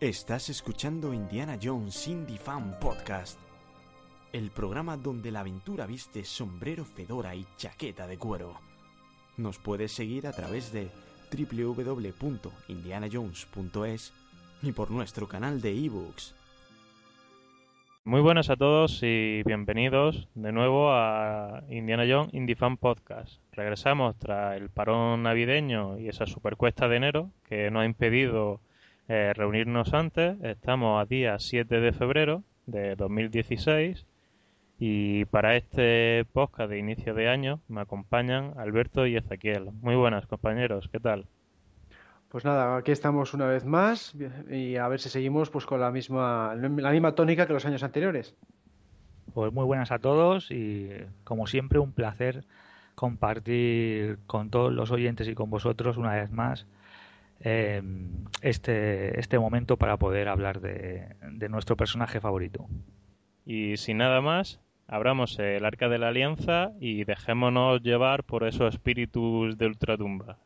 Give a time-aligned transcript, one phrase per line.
[0.00, 3.40] Estás escuchando Indiana Jones Indie Fan Podcast,
[4.30, 8.60] el programa donde la aventura viste sombrero, fedora y chaqueta de cuero.
[9.38, 10.90] Nos puedes seguir a través de
[11.32, 14.12] www.indianajones.es
[14.60, 16.34] y por nuestro canal de ebooks.
[18.04, 23.40] Muy buenas a todos y bienvenidos de nuevo a Indiana Jones Indie Fan Podcast.
[23.52, 28.60] Regresamos tras el parón navideño y esa supercuesta de enero que nos ha impedido
[29.08, 30.36] eh, reunirnos antes.
[30.42, 34.04] Estamos a día 7 de febrero de 2016
[34.78, 39.70] y para este podcast de inicio de año me acompañan Alberto y Ezequiel.
[39.80, 41.26] Muy buenas compañeros, ¿qué tal?
[42.28, 44.14] Pues nada, aquí estamos una vez más
[44.50, 47.84] y a ver si seguimos pues con la misma la misma tónica que los años
[47.84, 48.34] anteriores.
[49.32, 50.90] Pues muy buenas a todos y
[51.24, 52.44] como siempre un placer
[52.96, 56.66] compartir con todos los oyentes y con vosotros una vez más
[57.40, 57.82] eh,
[58.42, 62.66] este, este momento para poder hablar de, de nuestro personaje favorito.
[63.44, 68.74] Y sin nada más, abramos el arca de la alianza y dejémonos llevar por esos
[68.74, 70.38] espíritus de ultratumba.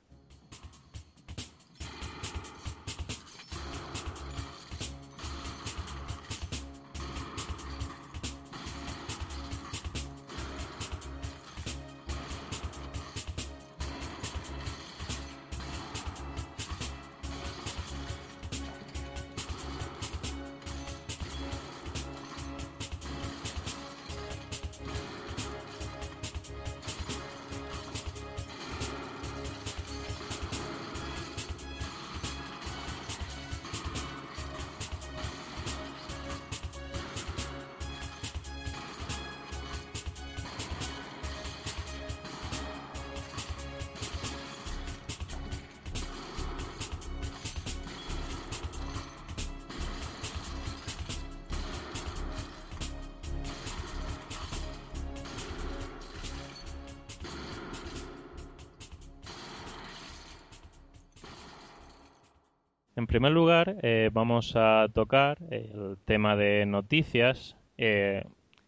[63.01, 68.25] En primer lugar, eh, vamos a tocar el tema de noticias, eh,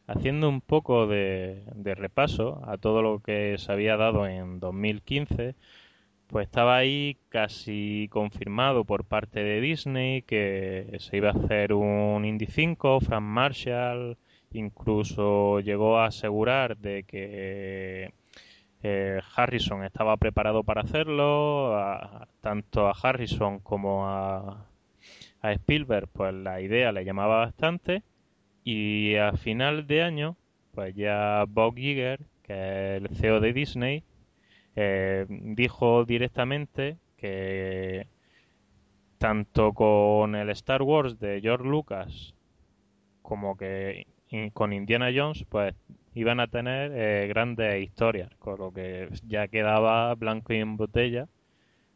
[0.07, 5.55] haciendo un poco de, de, repaso a todo lo que se había dado en 2015.
[6.29, 12.25] Pues estaba ahí casi confirmado por parte de Disney que se iba a hacer un
[12.25, 14.17] Indy 5, Frank Marshall
[14.55, 18.13] incluso llegó a asegurar de que
[18.83, 24.67] eh, Harrison estaba preparado para hacerlo, a, tanto a Harrison como a,
[25.41, 28.03] a, Spielberg, pues la idea le llamaba bastante.
[28.65, 30.37] Y a final de año,
[30.73, 34.05] pues ya Bob Iger, que es el CEO de Disney,
[34.77, 38.07] eh, dijo directamente que
[39.19, 42.35] tanto con el Star Wars de George Lucas
[43.23, 44.07] como que
[44.55, 45.75] con Indiana Jones, pues
[46.15, 51.29] iban a tener eh, grandes historias, con lo que ya quedaba blanco y en botella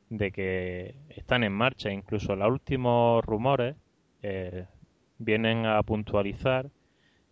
[0.08, 1.90] de que están en marcha.
[1.90, 3.76] Incluso los últimos rumores
[4.22, 4.66] eh,
[5.18, 6.70] vienen a puntualizar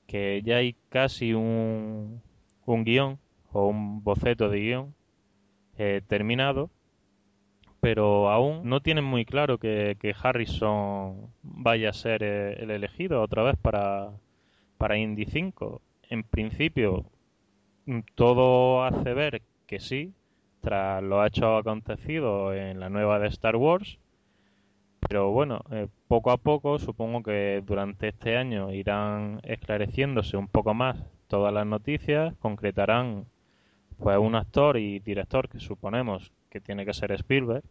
[0.06, 2.22] que ya hay casi un,
[2.66, 3.18] un guion
[3.52, 4.94] o un boceto de guion
[5.78, 6.70] eh, terminado,
[7.80, 13.22] pero aún no tienen muy claro que, que Harrison vaya a ser eh, el elegido
[13.22, 14.10] otra vez para,
[14.78, 15.80] para Indy 5
[16.14, 17.04] en principio
[17.86, 20.14] mm, todo hace ver que sí,
[20.62, 23.98] tras lo hecho acontecido en la nueva de Star Wars.
[25.06, 30.72] Pero bueno, eh, poco a poco supongo que durante este año irán esclareciéndose un poco
[30.72, 30.96] más
[31.28, 33.26] todas las noticias, concretarán
[33.98, 37.64] pues un actor y director que suponemos que tiene que ser Spielberg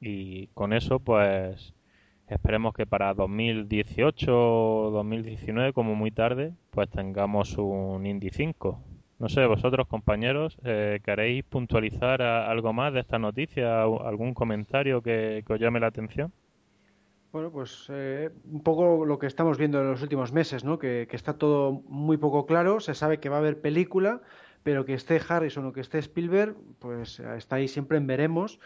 [0.00, 1.74] y con eso pues
[2.28, 8.80] Esperemos que para 2018 o 2019, como muy tarde, pues tengamos un Indy 5.
[9.18, 13.82] No sé, vosotros compañeros, eh, ¿queréis puntualizar algo más de esta noticia?
[13.82, 16.32] ¿Algún comentario que, os llame la atención?
[17.32, 20.78] Bueno, pues eh, un poco lo que estamos viendo en los últimos meses, ¿no?
[20.78, 22.80] Que, que, está todo muy poco claro.
[22.80, 24.20] Se sabe que va a haber película,
[24.64, 28.58] pero que esté Harrison o que esté Spielberg, pues está ahí siempre en veremos.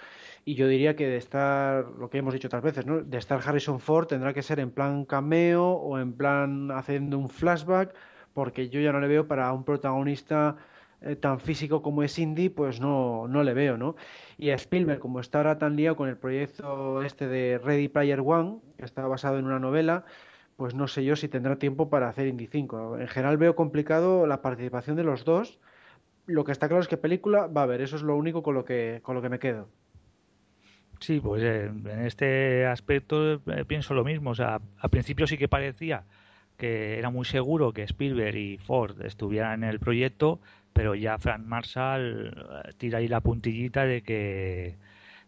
[0.44, 3.02] Y yo diría que de estar, lo que hemos dicho otras veces, ¿no?
[3.02, 7.28] de estar Harrison Ford tendrá que ser en plan cameo o en plan haciendo un
[7.28, 7.94] flashback,
[8.32, 10.56] porque yo ya no le veo para un protagonista
[11.02, 13.96] eh, tan físico como es Indy, pues no, no le veo, ¿no?
[14.36, 18.20] Y a Spielberg, como está ahora tan liado con el proyecto este de Ready Player
[18.20, 20.04] One, que está basado en una novela,
[20.56, 22.98] pues no sé yo si tendrá tiempo para hacer Indy 5.
[22.98, 25.58] En general veo complicado la participación de los dos.
[26.26, 28.54] Lo que está claro es que película va a haber, eso es lo único con
[28.54, 29.68] lo que, con lo que me quedo.
[31.00, 34.30] Sí, pues eh, en este aspecto eh, pienso lo mismo.
[34.30, 36.04] O sea, al principio sí que parecía
[36.58, 40.40] que era muy seguro que Spielberg y Ford estuvieran en el proyecto,
[40.74, 42.34] pero ya Frank Marshall
[42.66, 44.76] eh, tira ahí la puntillita de que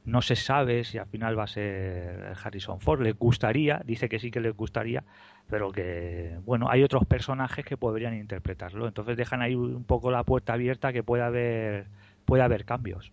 [0.05, 3.01] no se sabe si al final va a ser Harrison Ford.
[3.03, 5.05] Le gustaría, dice que sí que le gustaría,
[5.49, 8.87] pero que, bueno, hay otros personajes que podrían interpretarlo.
[8.89, 11.87] Entonces dejan ahí un poco la puerta abierta que pueda haber,
[12.27, 13.13] puede haber cambios.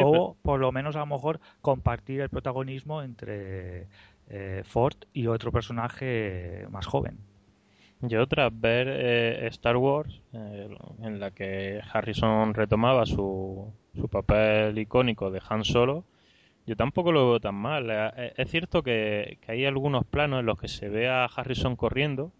[0.00, 3.88] O por lo menos a lo mejor compartir el protagonismo entre
[4.28, 7.18] eh, Ford y otro personaje más joven.
[8.00, 10.68] Yo tras ver eh, Star Wars, eh,
[11.02, 16.04] en la que Harrison retomaba su, su papel icónico de Han Solo,
[16.66, 17.90] yo tampoco lo veo tan mal.
[18.36, 22.32] Es cierto que, hay algunos planos en los que se ve a Harrison corriendo,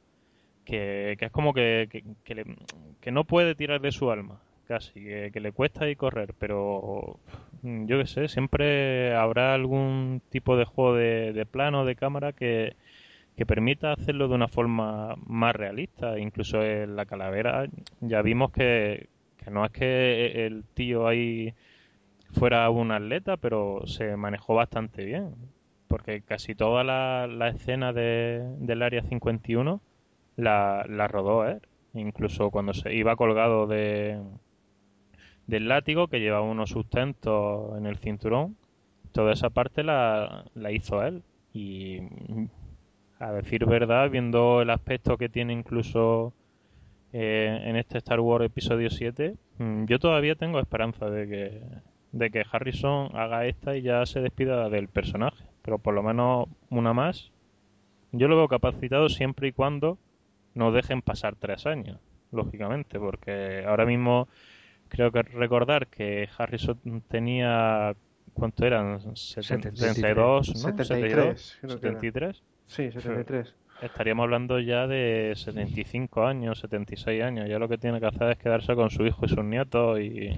[0.65, 4.41] que, es como que, que, no puede tirar de su alma,
[4.73, 7.19] casi, que, le cuesta ahí correr, pero
[7.63, 12.75] yo qué sé, siempre habrá algún tipo de juego de, plano, de cámara que
[13.37, 16.19] que permita hacerlo de una forma más realista.
[16.19, 17.67] Incluso en la calavera
[18.01, 19.09] ya vimos que,
[19.51, 21.55] no es que el tío ahí
[22.33, 25.35] fuera un atleta, pero se manejó bastante bien.
[25.89, 29.81] Porque casi toda la, escena de, del área 51
[30.37, 31.61] la, la rodó él.
[31.95, 34.19] Incluso cuando se iba colgado de,
[35.47, 38.57] del látigo que llevaba unos sustentos en el cinturón,
[39.13, 41.23] toda esa parte la, la hizo él.
[41.53, 41.99] Y
[43.19, 46.33] a decir verdad, viendo el aspecto que tiene incluso
[47.13, 51.63] eh, en este Star Wars episodio 7, mm, yo todavía tengo esperanza de que,
[52.13, 55.45] de que Harrison haga esta y ya se despida del personaje.
[55.63, 57.31] Pero por lo menos una más.
[58.11, 59.99] Yo lo veo capacitado siempre y cuando
[60.55, 61.99] no dejen pasar tres años,
[62.31, 64.29] lógicamente, porque ahora mismo
[64.93, 67.95] creo que recordar que Harrison tenía
[68.35, 69.17] ¿cuánto eran?
[69.17, 70.55] 72, ¿no?
[70.55, 72.43] 73, 73.
[72.67, 73.55] Sí, 73.
[73.81, 77.49] Estaríamos hablando ya de 75 años, 76 años.
[77.49, 80.37] Ya lo que tiene que hacer es quedarse con su hijo y sus nietos y,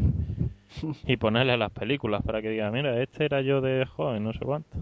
[1.07, 4.39] y ponerle las películas para que diga, mira, este era yo de joven, no sé
[4.39, 4.79] cuánto.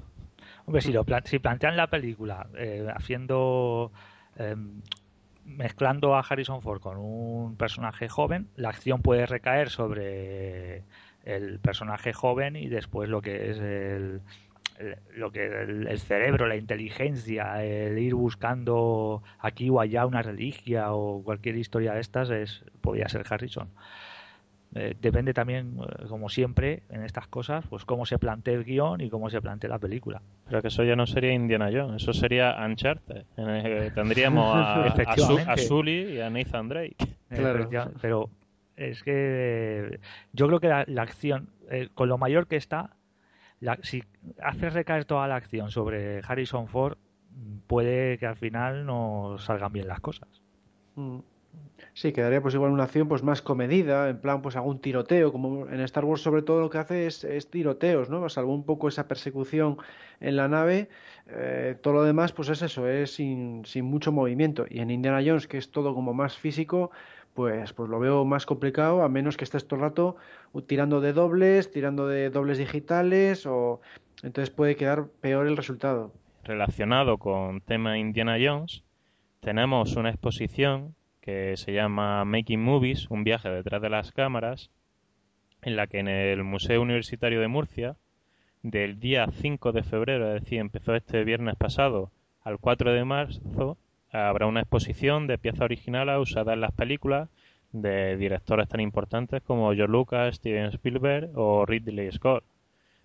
[0.67, 3.91] Hombre, si, lo si plantean la película eh, haciendo...
[4.37, 4.83] Em,
[5.44, 10.85] mezclando a Harrison Ford con un personaje joven, la acción puede recaer sobre
[11.25, 14.23] el personaje joven y después lo que es el,
[15.15, 21.23] lo que el, cerebro, la inteligencia, el ir buscando aquí o allá una religia o
[21.23, 23.69] cualquier historia de estas es podría ser Harrison.
[24.75, 29.03] Eh, depende también, eh, como siempre, en estas cosas, pues cómo se plantea el guion
[29.03, 30.23] y cómo se plantea la película.
[30.47, 33.25] Pero que eso ya no sería Indiana Jones, eso sería Uncharted.
[33.95, 34.85] tendríamos a,
[35.53, 36.97] a, Sully y a Nathan Drake.
[37.33, 37.67] Claro.
[38.03, 38.29] pero
[38.77, 40.01] es que
[40.35, 42.97] yo creo que la, acción, eh, con lo mayor que está,
[43.81, 44.05] si
[44.43, 46.99] haces recaer toda la acción sobre Harrison Ford,
[47.67, 50.29] puede que al final no salgan bien las cosas.
[50.97, 51.21] Mm.
[51.94, 55.68] Sí, quedaría pues igual una acción pues más comedida, en plan pues algún tiroteo, como
[55.68, 58.26] en Star Wars sobre todo lo que hace es, tiroteos, ¿no?
[58.30, 59.76] Salvo un poco esa persecución
[60.20, 60.88] en la nave,
[61.28, 64.64] eh, todo lo demás pues es eso, es sin, sin mucho movimiento.
[64.70, 66.92] Y en Indiana Jones, que es todo como más físico,
[67.34, 70.16] pues, pues lo veo más complicado, a menos que estés todo el rato
[70.66, 73.82] tirando de dobles, tirando de dobles digitales, o
[74.22, 76.12] entonces puede quedar peor el resultado.
[76.44, 78.82] Relacionado con tema Indiana Jones,
[79.40, 84.71] tenemos una exposición que se llama Making Movies, un viaje detrás de las cámaras,
[85.62, 87.97] en la que en el Museo Universitario de Murcia,
[88.62, 92.11] del día 5 de febrero, es decir, empezó este viernes pasado,
[92.43, 93.79] al 4 de marzo,
[94.11, 97.29] habrá una exposición de piezas originales usadas en las películas
[97.71, 102.45] de directores tan importantes como George Lucas, Steven Spielberg o Ridley Scott.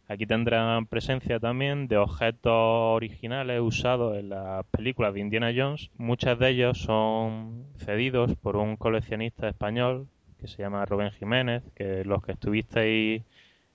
[0.10, 5.92] Aquí tendrán presencia también de objetos originales usados en las películas de Indiana Jones.
[5.98, 10.08] Muchos de ellos son cedidos por un coleccionista español
[10.40, 13.24] que se llama Rubén Jiménez, que los que estuvisteis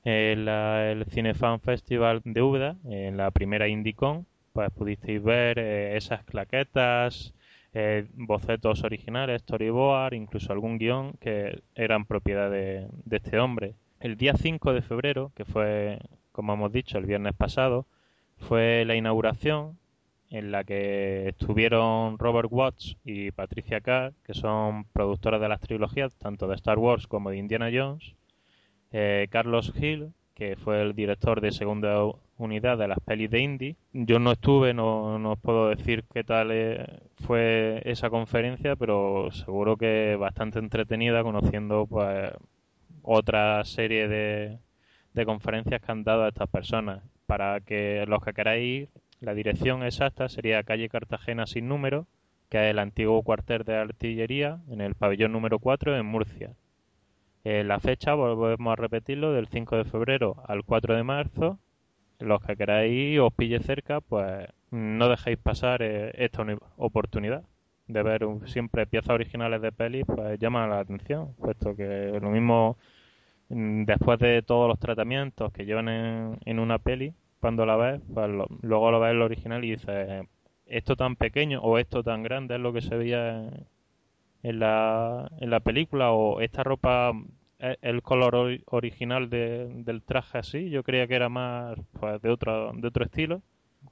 [0.05, 6.25] en el Cinefan Festival de Úbeda, en la primera Indicon, pues pudisteis ver eh, esas
[6.25, 7.35] claquetas,
[7.75, 13.75] eh, bocetos originales, storyboard, incluso algún guion que eran propiedad de, de este hombre.
[14.01, 15.99] El día 5 de febrero, que fue,
[16.33, 17.87] como hemos dicho, el viernes pasado,
[18.39, 19.79] fue la inauguración
[20.31, 26.15] en la que estuvieron Robert Watts y Patricia Carr, que son productoras de las trilogías
[26.17, 28.15] tanto de Star Wars como de Indiana Jones,
[28.93, 31.99] eh, Carlos Hill, que fue el director de segunda
[32.39, 33.77] unidad de las pelis de Indy.
[33.93, 36.87] Yo no estuve, no, no os puedo decir qué tal eh,
[37.27, 42.33] fue esa conferencia, pero seguro que bastante entretenida conociendo pues
[43.03, 44.59] otra serie de,
[45.15, 47.03] de conferencias que han dado a estas personas.
[47.27, 48.89] Para que los que queráis ir,
[49.21, 52.07] la dirección exacta sería calle Cartagena sin número,
[52.49, 56.51] que es el antiguo cuartel de artillería, en el pabellón número 4 en Murcia.
[57.45, 61.59] Eh, la fecha, volvemos a repetirlo, del 5 de febrero al 4 de marzo.
[62.19, 66.45] Los que queráis os pille cerca, pues no dejéis pasar eh, esta
[66.77, 67.45] oportunidad
[67.89, 72.77] de ver siempre piezas originales de pelis, pues llama la atención, puesto que lo mismo
[73.53, 78.31] después de todos los tratamientos que llevan en, una peli, cuando la ves, pues
[78.63, 80.27] luego lo ves en el original y dices,
[80.67, 83.51] esto tan pequeño o esto tan grande es lo que se veía
[84.43, 87.13] en la, en la película o esta ropa
[87.59, 92.89] el color original del traje así yo creía que era más pues, de otro de
[92.89, 93.41] otro estilo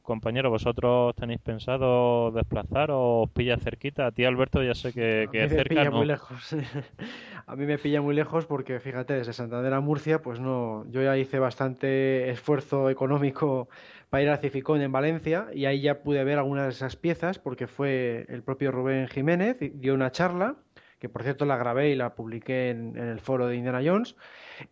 [0.02, 5.28] compañero vosotros tenéis pensado desplazar o os pilla cerquita a ti Alberto ya sé que,
[5.30, 6.56] que a mí me pilla muy lejos.
[7.46, 11.02] A mí me pilla muy lejos porque fíjate desde Santander a Murcia pues no yo
[11.02, 13.68] ya hice bastante esfuerzo económico
[14.08, 17.40] para ir al Cificón en Valencia y ahí ya pude ver algunas de esas piezas
[17.40, 20.56] porque fue el propio Rubén Jiménez, dio una charla
[21.00, 24.14] que por cierto la grabé y la publiqué en, el foro de Indiana Jones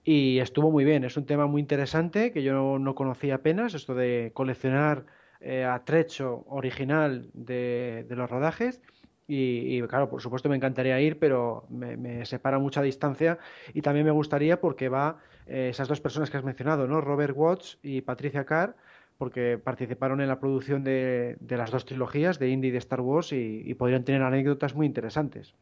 [0.04, 3.94] y estuvo muy bien, es un tema muy interesante que yo no, conocía apenas, esto
[3.94, 5.06] de coleccionar
[5.40, 8.80] eh, atrecho original de, los rodajes
[9.26, 13.38] y, claro, por supuesto me encantaría ir, pero me, separa mucha distancia
[13.74, 17.00] y también me gustaría porque va eh, esas dos personas que has mencionado, ¿no?
[17.02, 18.74] Robert Watts y Patricia Carr,
[19.18, 23.32] porque participaron en la producción de, las dos trilogías, de Indy y de Star Wars,
[23.32, 25.54] y, podrían tener anécdotas muy interesantes.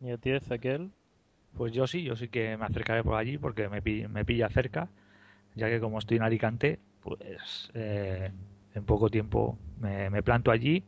[0.00, 0.90] ¿Y a ti, Ezequiel?
[1.56, 4.88] Pues yo sí, yo sí que me acercaré por allí porque me, me pilla cerca,
[5.54, 8.30] ya que como estoy en Alicante, pues eh,
[8.74, 10.84] en poco tiempo me, me planto allí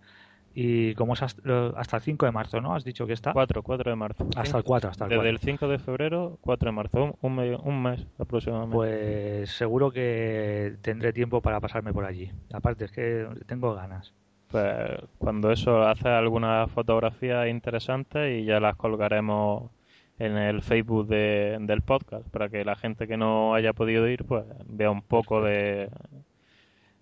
[0.55, 2.75] y como es hasta, el 5 de marzo, ¿no?
[2.75, 3.33] Has dicho que está.
[3.33, 4.27] 4, 4 de marzo.
[4.37, 7.83] Hasta el 4, hasta el Desde el 5 de febrero, 4 de marzo, un, un
[7.83, 8.77] mes aproximadamente.
[8.77, 12.33] Pues seguro que tendré tiempo para pasarme por allí.
[12.53, 14.13] Aparte, es que tengo ganas.
[14.51, 19.71] Pues cuando eso hace algunas fotografías interesantes y ya las colgaremos
[20.19, 24.25] en el Facebook de, del podcast para que la gente que no haya podido ir
[24.25, 25.89] pues vea un poco de,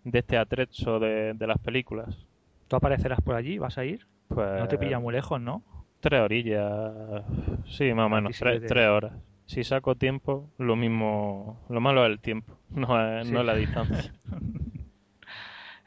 [0.05, 2.27] de este atrecho de, de las películas.
[2.69, 3.59] ¿Tú aparecerás por allí?
[3.59, 4.07] ¿Vas a ir?
[4.29, 4.61] Pues...
[4.61, 5.63] No te pilla muy lejos, ¿no?
[6.01, 7.25] Tres orillas.
[7.67, 8.39] Sí, más o menos.
[8.39, 9.13] Tres, horas.
[9.47, 11.59] Si saco tiempo, lo mismo.
[11.69, 14.13] Lo malo es el tiempo, no es, no la distancia.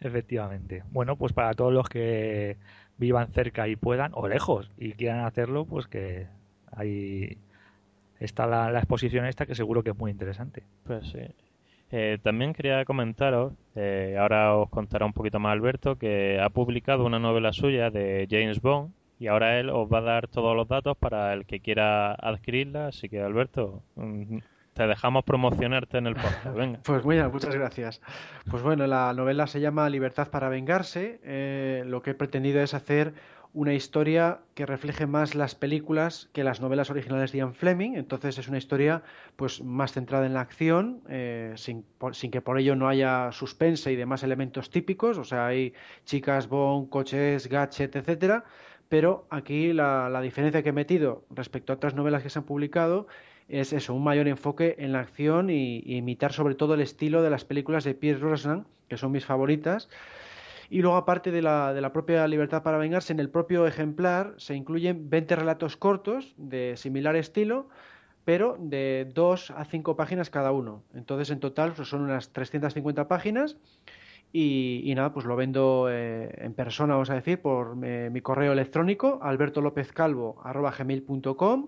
[0.01, 0.83] Efectivamente.
[0.91, 2.57] Bueno, pues para todos los que
[2.97, 6.27] vivan cerca y puedan, o lejos, y quieran hacerlo, pues que
[6.71, 7.37] ahí
[8.19, 10.63] está la, la exposición esta que seguro que es muy interesante.
[10.85, 11.19] Pues sí.
[11.91, 17.05] Eh, también quería comentaros, eh, ahora os contará un poquito más Alberto, que ha publicado
[17.05, 20.67] una novela suya de James Bond y ahora él os va a dar todos los
[20.69, 22.87] datos para el que quiera adquirirla.
[22.87, 24.37] Así que Alberto, mm,
[24.73, 26.45] te dejamos promocionarte en el podcast.
[26.55, 26.79] Venga.
[26.83, 28.01] Pues muy muchas gracias.
[28.49, 31.19] Pues bueno, la novela se llama Libertad para vengarse.
[31.23, 33.13] Eh, lo que he pretendido es hacer
[33.53, 37.95] una historia que refleje más las películas que las novelas originales de Ian Fleming.
[37.95, 39.03] Entonces es una historia
[39.35, 41.83] pues más centrada en la acción, eh, sin,
[42.31, 45.17] que por ello no haya suspense y demás elementos típicos.
[45.17, 45.73] O sea, hay
[46.05, 48.45] chicas, bon, coches, gadget, etcétera.
[48.87, 53.07] Pero aquí la, diferencia que he metido respecto a otras novelas que se han publicado
[53.51, 57.29] es eso, un mayor enfoque en la acción y, imitar sobre todo el estilo de
[57.29, 59.89] las películas de Pierre Brosnan, que son mis favoritas.
[60.69, 64.35] Y luego, aparte de la, de la propia libertad para vengarse, en el propio ejemplar
[64.37, 67.67] se incluyen 20 relatos cortos de similar estilo,
[68.23, 70.83] pero de 2 a 5 páginas cada uno.
[70.93, 73.57] Entonces, en total, pues, son unas 350 páginas.
[74.33, 78.53] Y, nada, pues lo vendo eh, en persona, vamos a decir, por eh, mi correo
[78.53, 81.67] electrónico, albertolopezcalvo.com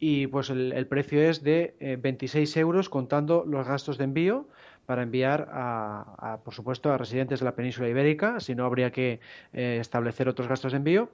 [0.00, 4.48] y pues el, precio es de 26 eh, euros contando los gastos de envío
[4.86, 9.20] para enviar a, por supuesto, a residentes de la península ibérica, si no habría que
[9.52, 11.10] eh, establecer otros gastos de envío.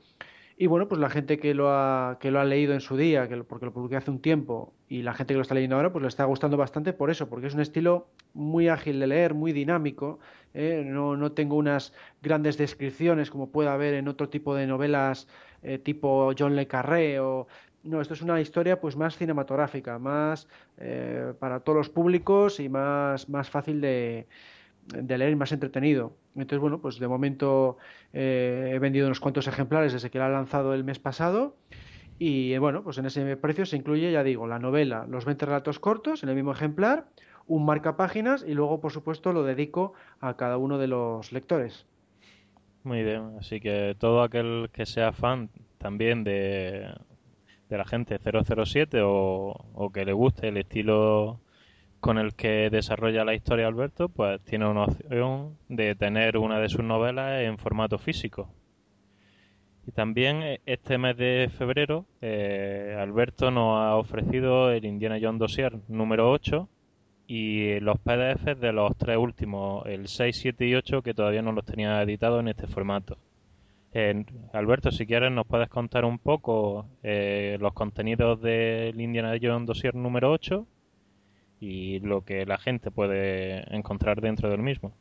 [0.57, 3.29] Y bueno, pues la gente que lo ha, que lo ha leído en su día,
[3.29, 5.93] que porque lo publiqué hace un tiempo, y la gente que lo está leyendo ahora,
[5.93, 9.35] pues le está gustando bastante por eso, porque es un estilo muy ágil de leer,
[9.35, 10.21] muy dinámico.
[10.55, 10.83] ¿eh?
[10.87, 15.29] no, no, tengo unas grandes descripciones como puede haber en otro tipo de novelas
[15.63, 17.49] eh, tipo John Le Carré o
[17.87, 22.69] no, esto es una historia pues más cinematográfica, más eh, para todos los públicos y
[22.69, 24.27] más, más fácil de,
[24.93, 26.13] leer y más entretenido.
[26.35, 27.79] Entonces, bueno, pues de momento
[28.13, 31.57] he vendido unos cuantos ejemplares desde que la ha lanzado el mes pasado
[32.19, 35.79] y bueno, pues en ese precio se incluye, ya digo, la novela, los 20 relatos
[35.79, 37.07] cortos en el mismo ejemplar,
[37.47, 41.87] un marca páginas y luego, por supuesto, lo dedico a cada uno de los lectores.
[42.85, 46.89] Muy bien, así que todo aquel que sea fan también de,
[47.69, 51.41] de la gente 007 o, o que le guste el estilo
[52.01, 56.69] con el que desarrolla la historia Alberto, pues tiene una opción de tener una de
[56.69, 58.49] sus novelas en formato físico.
[59.87, 65.39] Y también eh, este mes de febrero, eh, Alberto nos ha ofrecido el Indiana Jones
[65.39, 66.69] Dossier número 8
[67.29, 71.53] y los PDFs de los tres últimos, el 6, 7 y 8, que todavía no
[71.53, 73.17] los tenía editados en este formato.
[74.53, 79.95] Alberto, si quieres, nos puedes contar un poco eh, los contenidos del Indiana Jones Dossier
[79.95, 80.67] número 8
[81.61, 84.93] y lo que la gente puede encontrar dentro del mismo.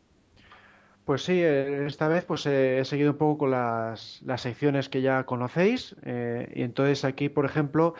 [1.04, 5.26] Pues sí, eh, esta vez pues he seguido un poco con las, secciones que ya
[5.26, 7.96] conocéis eh, y entonces aquí, por ejemplo,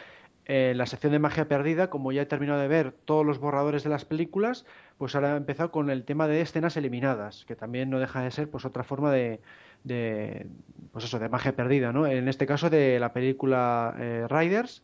[0.48, 3.90] la sección de magia perdida, como ya he terminado de ver todos los borradores de
[3.90, 4.64] las películas,
[5.00, 8.30] pues ahora he empezado con el tema de escenas eliminadas, que también no deja de
[8.30, 9.42] ser pues otra forma de,
[9.86, 10.48] de
[10.92, 12.06] pues eso, de magia perdida, ¿no?
[12.08, 14.84] En este caso de la película eh, Riders.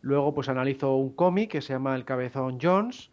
[0.00, 3.10] Luego pues analizo un cómic que se llama El Cabezón Jones,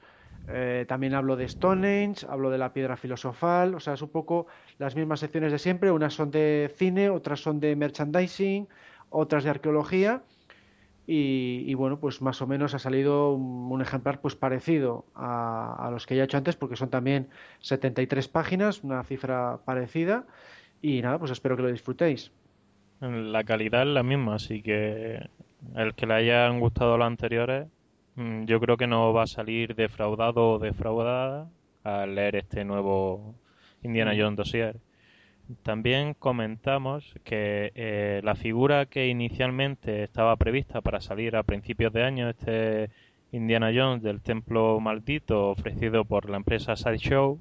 [0.48, 4.48] eh, también hablo de Stonehenge, hablo de la piedra filosofal, o sea, es un poco
[4.78, 5.92] las mismas secciones de siempre.
[5.92, 8.68] Unas son de cine, otras son de merchandising,
[9.10, 10.24] otras de arqueología.
[11.06, 16.16] Y, bueno, pues más o menos ha salido un, ejemplar pues parecido a, los que
[16.16, 20.26] ya he hecho antes, porque son también 73 páginas, una cifra parecida.
[20.84, 22.32] Y nada, pues espero que lo disfrutéis.
[23.00, 25.28] La calidad es la misma, así que
[25.76, 27.68] el que le hayan gustado los anteriores
[28.16, 31.50] Mm, yo creo que no va a salir defraudado o defraudada
[31.84, 33.36] al leer este nuevo
[33.82, 34.20] Indiana mm.
[34.20, 34.76] Jones dossier.
[35.64, 42.04] También comentamos que eh, la figura que inicialmente estaba prevista para salir a principios de
[42.04, 42.90] año, este
[43.32, 47.40] Indiana Jones del Templo Maldito ofrecido por la empresa Sideshow,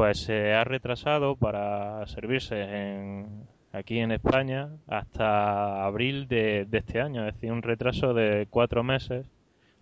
[0.00, 7.28] pues se ha retrasado para servirse en, aquí en España hasta abril de, este año,
[7.28, 9.26] es decir, un retraso de cuatro meses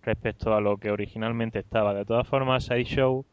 [0.01, 1.93] respecto a lo que originalmente estaba.
[1.93, 3.25] De todas formas, Sideshow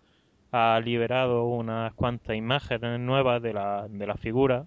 [0.53, 4.67] ha liberado unas cuantas imágenes nuevas de la, de la figura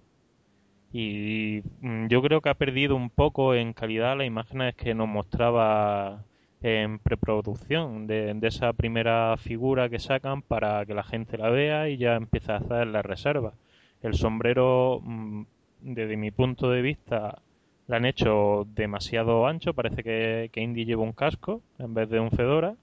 [0.92, 5.08] y mm, yo creo que ha perdido un poco en calidad las imágenes que nos
[5.08, 6.22] mostraba
[6.62, 11.88] en preproducción de, de, esa primera figura que sacan para que la gente la vea
[11.88, 13.54] y ya empieza a hacer la reserva.
[14.02, 15.42] El sombrero, mm,
[15.82, 17.42] desde mi punto de vista,
[17.86, 22.20] la han hecho demasiado ancho, parece que, que Indy lleva un casco en vez de
[22.20, 22.76] un fedora.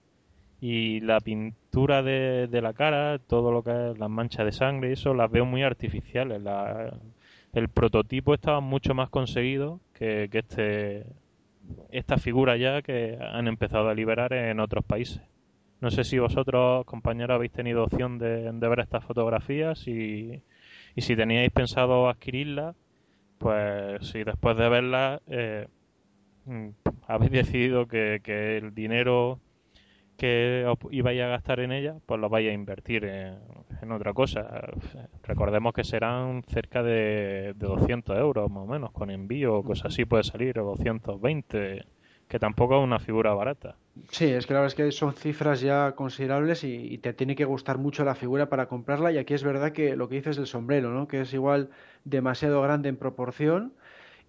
[0.60, 5.14] Y la pintura de, la cara, todo lo que es las manchas de sangre, eso
[5.14, 6.42] las veo muy artificiales.
[7.54, 11.06] el prototipo estaba mucho más conseguido que, que este
[11.90, 15.22] esta figura ya que han empezado a liberar en otros países.
[15.80, 20.44] No sé si vosotros, compañeros, habéis tenido opción de, de ver estas fotografías y,
[20.96, 22.76] y si teníais pensado adquirirlas
[23.38, 25.68] pues si después de verla eh,
[26.46, 26.70] mm,
[27.08, 28.20] habéis decidido que,
[28.58, 29.40] el dinero
[30.18, 34.72] que ibais a gastar en ella, pues lo vais a invertir en, otra cosa.
[35.24, 39.94] Recordemos que serán cerca de, de 200 euros más o menos, con envío o cosas
[39.94, 41.86] así puede salir, o 220
[42.28, 43.76] que tampoco es una figura barata.
[44.12, 47.46] Sí, es que la verdad es que son cifras ya considerables y, te tiene que
[47.46, 49.12] gustar mucho la figura para comprarla.
[49.12, 51.08] Y aquí es verdad que lo que dices del sombrero, ¿no?
[51.08, 51.70] que es igual
[52.04, 53.74] demasiado grande en proporción.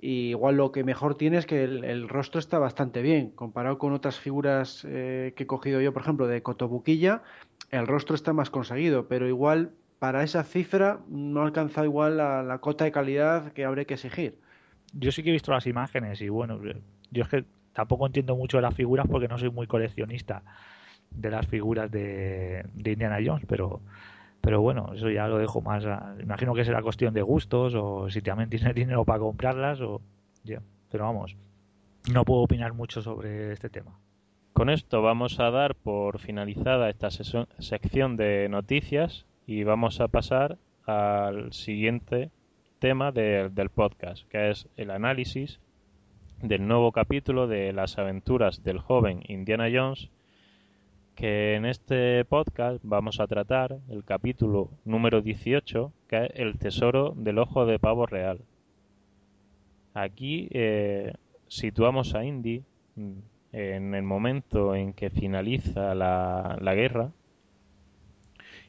[0.00, 3.30] Y igual lo que mejor tiene es que el, rostro está bastante bien.
[3.30, 7.22] Comparado con otras figuras eh, que he cogido yo, por ejemplo, de Cotobuquilla,
[7.70, 9.08] el rostro está más conseguido.
[9.08, 13.64] Pero igual para esa cifra no ha alcanzado igual la, la cota de calidad que
[13.64, 14.38] habría que exigir.
[14.92, 16.60] Yo sí que he visto las imágenes y bueno,
[17.10, 20.42] yo es que tampoco entiendo mucho de las figuras porque no soy muy coleccionista
[21.10, 23.80] de las figuras de, Indiana Jones, pero
[24.40, 25.84] pero bueno, eso ya lo dejo más.
[26.20, 30.00] imagino que será cuestión de gustos o si también tienes dinero para comprarlas o.
[30.90, 31.36] Pero vamos,
[32.12, 33.98] no puedo opinar mucho sobre este tema.
[34.54, 40.56] Con esto vamos a dar por finalizada esta sección de noticias y vamos a pasar
[40.86, 42.30] al siguiente
[42.78, 45.60] tema del podcast, que es el análisis
[46.42, 50.10] del nuevo capítulo de las aventuras del joven Indiana Jones
[51.18, 57.12] que en este podcast vamos a tratar el capítulo número 18, que es el tesoro
[57.16, 58.38] del ojo de pavo real.
[59.94, 61.14] Aquí eh,
[61.48, 62.62] situamos a Indy
[62.94, 63.12] mm,
[63.50, 67.10] en el momento en que finaliza la, la guerra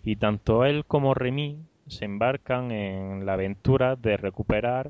[0.03, 4.89] y tanto él como Remy se embarcan en la aventura de recuperar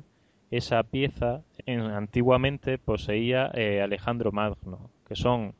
[0.50, 5.52] esa pieza que antiguamente poseía eh, Alejandro Magno, que son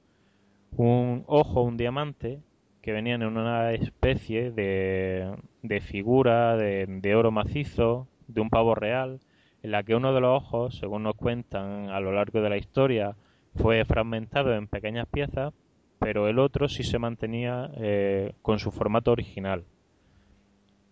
[0.77, 2.41] un ojo, un diamante,
[2.83, 8.75] que venían en una especie de, de figura de, de, oro macizo, de un pavo
[8.75, 9.21] real,
[9.63, 12.57] en la que uno de los ojos, según nos cuentan a lo largo de la
[12.57, 13.17] historia,
[13.57, 15.53] fue fragmentado en pequeñas piezas,
[15.99, 19.65] pero el otro sí se mantenía eh, con su formato original.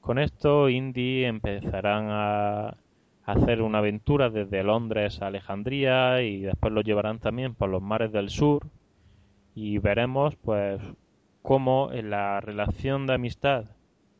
[0.00, 2.76] Con esto, Indy empezarán a
[3.24, 8.12] hacer una aventura desde Londres a Alejandría y después lo llevarán también por los mares
[8.12, 8.66] del sur
[9.60, 10.80] y veremos pues
[11.42, 13.64] cómo en la relación de amistad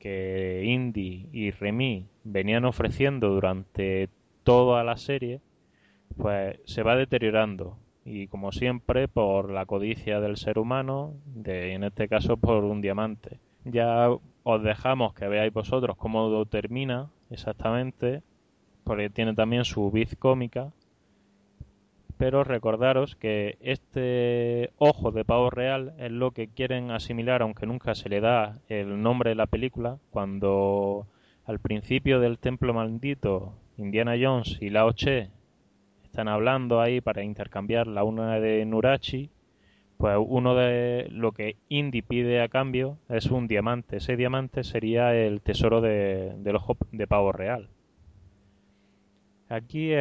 [0.01, 4.09] que Indy y Remy venían ofreciendo durante
[4.43, 5.41] toda la serie
[6.17, 11.85] pues se va deteriorando y como siempre por la codicia del ser humano de en
[11.85, 14.09] este caso por un diamante ya
[14.43, 18.23] os dejamos que veáis vosotros cómo termina exactamente
[18.83, 20.73] porque tiene también su biz cómica.
[22.19, 27.95] Pero recordaros que este ojo de pavo real es lo que quieren asimilar, aunque nunca
[27.95, 31.07] se le da el nombre de la película, cuando
[31.47, 35.31] al principio del templo maldito Indiana Jones y Lao Che
[36.03, 39.31] están hablando ahí para intercambiar la una de Nurachi,
[39.97, 43.99] pues uno de lo que Indy pide a cambio es un diamante.
[43.99, 47.69] Ese diamante sería el tesoro de, del ojo de pavo real.
[49.49, 49.93] Aquí,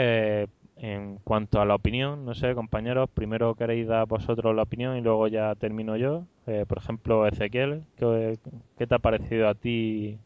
[0.80, 5.02] en cuanto a la opinión, no sé, compañeros, primero queréis dar vosotros la opinión y
[5.02, 6.26] luego ya termino yo.
[6.46, 10.20] Eh, por ejemplo, Ezequiel, ¿qué, te ha parecido a ti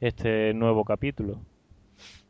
[0.00, 1.40] este nuevo capítulo?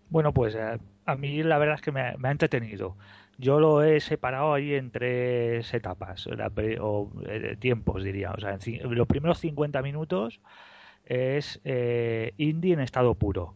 [0.08, 2.96] Bueno, pues eh, a mí la verdad es que me, ha entretenido.
[3.36, 6.28] Yo lo he separado ahí en tres etapas,
[6.80, 7.10] o
[7.58, 8.32] tiempos diría.
[8.32, 10.40] O sea, en, los primeros 50 minutos
[11.04, 13.54] es indie en estado puro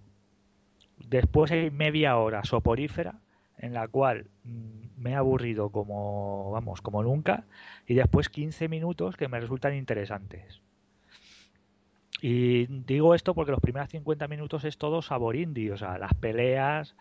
[1.09, 3.21] Después hay media hora soporífera
[3.59, 7.45] en la cual mm, me he aburrido como, vamos, como nunca,
[7.87, 10.61] y después 15 minutos que me resultan interesantes.
[12.21, 16.15] Y digo esto porque los primeros 50 minutos es todo sabor indie, o sea, las
[16.15, 16.97] peleas,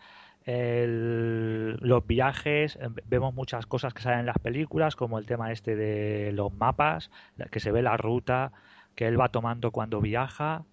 [0.46, 5.76] los viajes, em, vemos muchas cosas que salen en las películas, como el tema este
[5.76, 7.10] de los mapas,
[7.50, 8.52] que se ve la ruta
[8.94, 10.64] que él va tomando cuando viaja,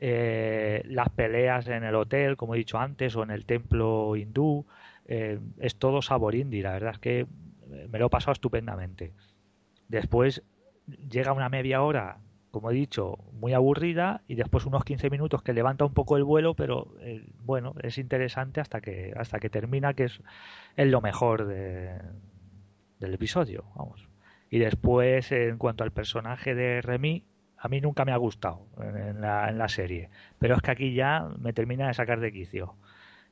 [0.00, 4.66] eh, las peleas en el hotel, como he dicho antes, o en el templo hindú,
[5.08, 7.26] eh, es todo sabor indie, la verdad es que
[7.88, 9.12] me lo he pasado estupendamente.
[9.88, 10.42] Después
[11.10, 12.18] llega una media hora,
[12.50, 16.24] como he dicho, muy aburrida y después unos 15 minutos que levanta un poco el
[16.24, 20.20] vuelo, pero eh, bueno, es interesante hasta que hasta que termina, que es,
[20.76, 21.98] es lo mejor de,
[23.00, 24.08] del episodio, vamos.
[24.50, 27.24] Y después, en cuanto al personaje de Remy,
[27.58, 30.94] a mí nunca me ha gustado en la, en la serie, pero es que aquí
[30.94, 32.76] ya me termina de sacar de quicio.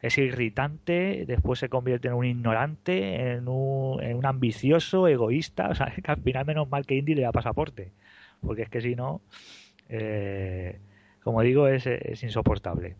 [0.02, 5.68] Es irritante, después se convierte en un ignorante, en un, en un ambicioso, egoísta.
[5.70, 7.92] O sea, que al final menos mal que Indy le da pasaporte,
[8.40, 9.20] porque es que si no,
[9.88, 10.78] eh,
[11.22, 12.96] como digo, es, es insoportable.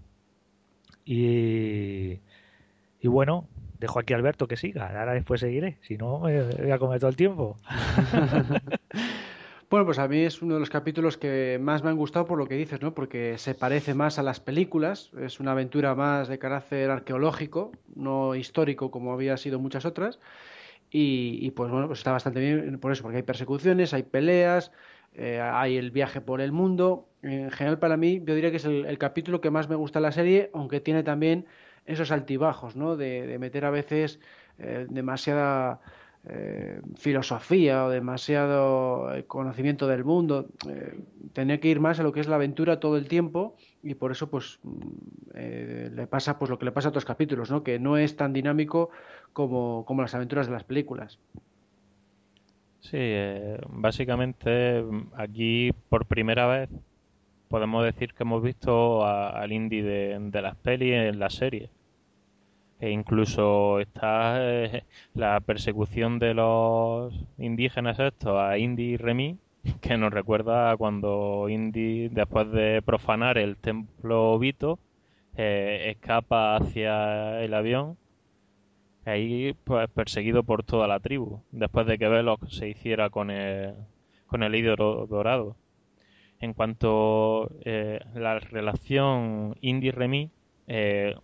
[1.04, 2.18] Y,
[3.00, 3.46] y bueno,
[3.78, 6.98] dejo aquí a Alberto que siga, ahora después seguiré, si no me voy a comer
[6.98, 7.56] todo el tiempo.
[9.68, 12.38] Bueno, pues a mí es uno de los capítulos que más me han gustado por
[12.38, 12.94] lo que dices, ¿no?
[12.94, 18.36] Porque se parece más a las películas, es una aventura más de carácter arqueológico, no
[18.36, 20.20] histórico como había sido muchas otras.
[20.90, 24.70] Y, pues bueno, pues está bastante bien por eso, porque hay persecuciones, hay peleas,
[25.14, 27.08] eh, hay el viaje por el mundo.
[27.22, 30.04] En general, para mí, yo diría que es el, capítulo que más me gusta de
[30.04, 31.44] la serie, aunque tiene también
[31.86, 32.96] esos altibajos, ¿no?
[32.96, 34.20] De, meter a veces
[34.58, 35.80] eh, demasiada
[36.28, 40.46] eh, filosofía o demasiado eh, conocimiento del mundo.
[40.68, 40.98] Eh,
[41.32, 44.10] tenía que ir más a lo que es la aventura todo el tiempo y por
[44.10, 47.62] eso pues mm, le pasa pues lo que le pasa a otros capítulos, ¿no?
[47.62, 48.90] que no es tan dinámico
[49.32, 51.20] como, como las aventuras de las películas.
[52.80, 52.98] Sí,
[53.68, 54.84] básicamente
[55.16, 56.70] aquí por primera vez
[57.48, 61.70] podemos decir que hemos visto al indie de, de las pelis en la serie
[62.80, 64.84] e incluso está eh,
[65.14, 69.38] la persecución de los indígenas estos a Indy y Remy,
[69.80, 74.78] que nos recuerda cuando Indy, después de profanar el templo Vito,
[75.36, 77.96] eh, escapa hacia el avión,
[79.04, 83.74] ahí pues perseguido por toda la tribu, después de que Velox se hiciera con el,
[84.26, 85.56] con el hilo dorado.
[86.40, 90.30] En cuanto a eh, la relación Indy-Remy,
[90.68, 91.14] eh,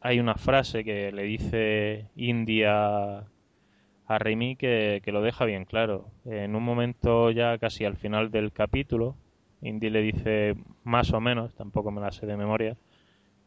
[0.00, 3.26] hay una frase que le dice Indy a,
[4.08, 6.08] Remy que, lo deja bien claro.
[6.24, 9.14] En un momento ya casi al final del capítulo,
[9.62, 12.76] Indy le dice más o menos, tampoco me la sé de memoria,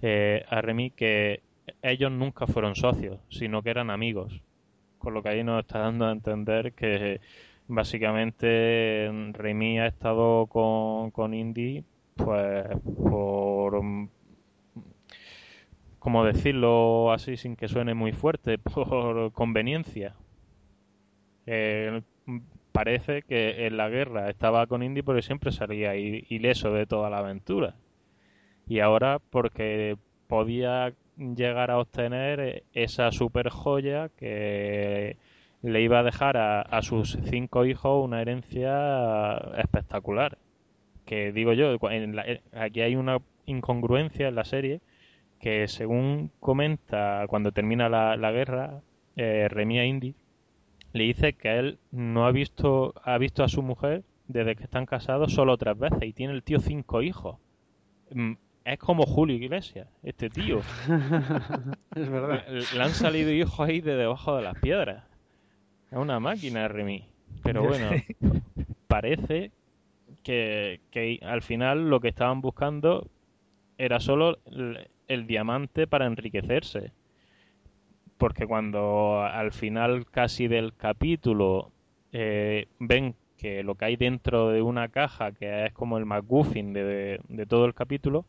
[0.01, 1.41] eh, a Remy que
[1.81, 4.41] ellos nunca fueron socios, sino que eran amigos.
[4.99, 7.19] Con lo que ahí nos está dando a entender que
[7.67, 11.83] básicamente Remy ha estado con, con Indy
[12.15, 12.67] pues
[13.09, 13.81] por
[16.03, 20.15] como decirlo así sin que suene muy fuerte por conveniencia
[21.45, 22.01] eh,
[22.73, 27.19] parece que en la guerra estaba con Indy porque siempre salía ileso de toda la
[27.19, 27.75] aventura
[28.67, 29.95] y ahora porque
[30.27, 35.15] podía llegar a obtener esa super joya que
[35.61, 40.37] le iba a dejar a, sus cinco hijos una herencia espectacular.
[41.05, 41.77] Que digo yo,
[42.53, 44.81] aquí hay una incongruencia en la serie
[45.43, 48.79] que según comenta cuando termina la, guerra,
[49.17, 50.15] eh, Remia Indy
[50.93, 54.85] le dice que él no ha visto, ha visto a su mujer desde que están
[54.85, 57.39] casados solo tres veces y tiene el tío cinco hijos.
[58.11, 60.59] Mm, es como Julio Iglesias, este tío.
[61.93, 62.47] es verdad.
[62.47, 65.03] Le, han salido hijos ahí de debajo de las piedras.
[65.91, 67.05] Es una máquina, Remy.
[67.43, 67.89] Pero bueno,
[68.87, 69.51] parece
[70.23, 70.79] que,
[71.21, 73.09] al final lo que estaban buscando
[73.77, 74.37] era solo
[75.07, 76.91] el, diamante para enriquecerse.
[78.17, 81.71] Porque cuando al final casi del capítulo
[82.11, 86.73] eh, ven que lo que hay dentro de una caja, que es como el McGuffin
[86.73, 88.25] de, de todo el capítulo,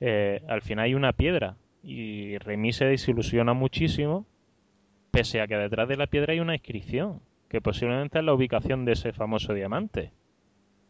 [0.00, 4.26] eh, al final hay una piedra y Remy se desilusiona muchísimo
[5.10, 8.84] pese a que detrás de la piedra hay una inscripción que posiblemente es la ubicación
[8.84, 10.12] de ese famoso diamante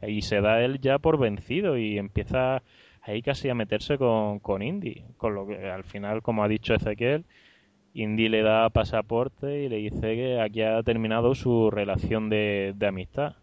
[0.07, 2.63] y se da él ya por vencido y empieza
[3.03, 6.75] ahí casi a meterse con, con Indy con lo que al final como ha dicho
[6.75, 7.25] Ezequiel
[7.95, 12.87] Indy le da pasaporte y le dice que aquí ha terminado su relación de, de
[12.87, 13.37] amistad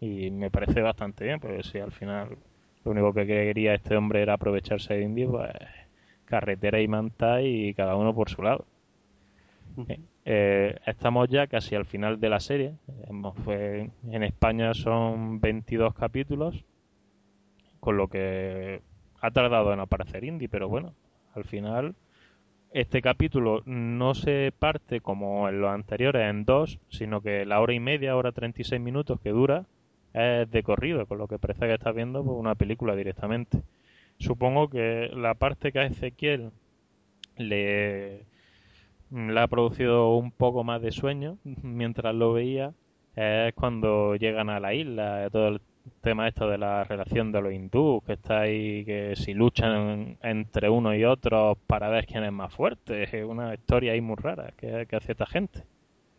[0.00, 2.36] y me parece bastante bien porque si al final
[2.84, 5.50] lo único que quería este hombre era aprovecharse de Indy, pues
[6.24, 8.64] carretera y manta y cada uno por su lado.
[9.88, 12.74] Eh, eh, estamos ya casi al final de la serie.
[14.10, 16.64] en España son 22 capítulos,
[17.82, 18.80] con lo que
[19.20, 20.94] ha tardado en aparecer Indy, pero bueno,
[21.34, 21.96] al final
[22.70, 27.74] este capítulo no se parte como en los anteriores en dos, sino que la hora
[27.74, 29.66] y media, hora 36 minutos que dura,
[30.14, 33.62] es de corrido, con lo que parece que estás viendo pues, una película directamente.
[34.18, 36.52] Supongo que la parte que a Ezequiel
[37.36, 38.26] le,
[39.10, 42.74] le ha producido un poco más de sueño mientras lo veía
[43.16, 45.60] es cuando llegan a la isla, todo el
[46.00, 50.68] tema esto de la relación de los hindúes, que está ahí, que si luchan entre
[50.68, 54.86] uno y otro para ver quién es más fuerte, una historia ahí muy rara que,
[54.88, 55.64] que hace esta gente.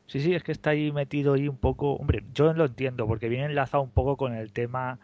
[0.06, 1.94] Sí, sí, es que está ahí metido ahí un poco.
[1.94, 5.00] Hombre, yo lo entiendo, porque viene enlazado un poco con el tema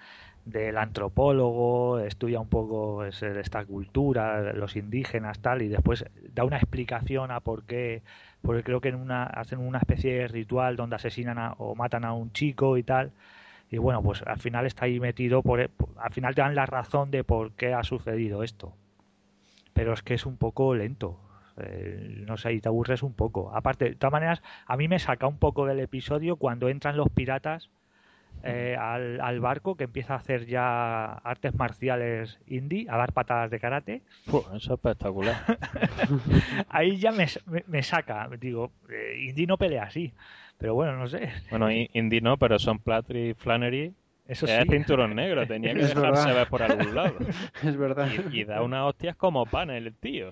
[0.46, 7.32] del antropólogo, estudia un poco esta cultura, los indígenas, tal, y después da una explicación
[7.32, 8.02] a por qué,
[8.42, 12.14] porque creo que en una, hacen una especie de ritual donde asesinan o matan a
[12.14, 13.12] un chico y tal.
[13.72, 17.12] Y bueno, pues al final está ahí metido, por, al final te dan la razón
[17.12, 18.74] de por qué ha sucedido esto.
[19.74, 21.20] Pero es que es un poco lento.
[21.58, 23.56] Eh, no sé, y te aburres un poco.
[23.56, 27.10] Aparte, de todas maneras, a mí me saca un poco del episodio cuando entran los
[27.10, 27.70] piratas
[28.44, 33.60] eh, al, barco que empieza a hacer ya artes marciales indie, a dar patadas de
[33.60, 34.02] karate.
[34.28, 35.36] eso es espectacular.
[36.70, 40.14] Ahí ya me, saca, digo, eh, indie no pelea así,
[40.60, 41.32] pero bueno, no sé.
[41.50, 43.94] Bueno, indie no, pero son Platry y Flannery
[44.30, 47.16] eso es cinturón negro, tenía que dejarse ver por algún lado.
[47.64, 48.08] Es verdad.
[48.32, 50.30] Y, y da unas hostias como pan el tío.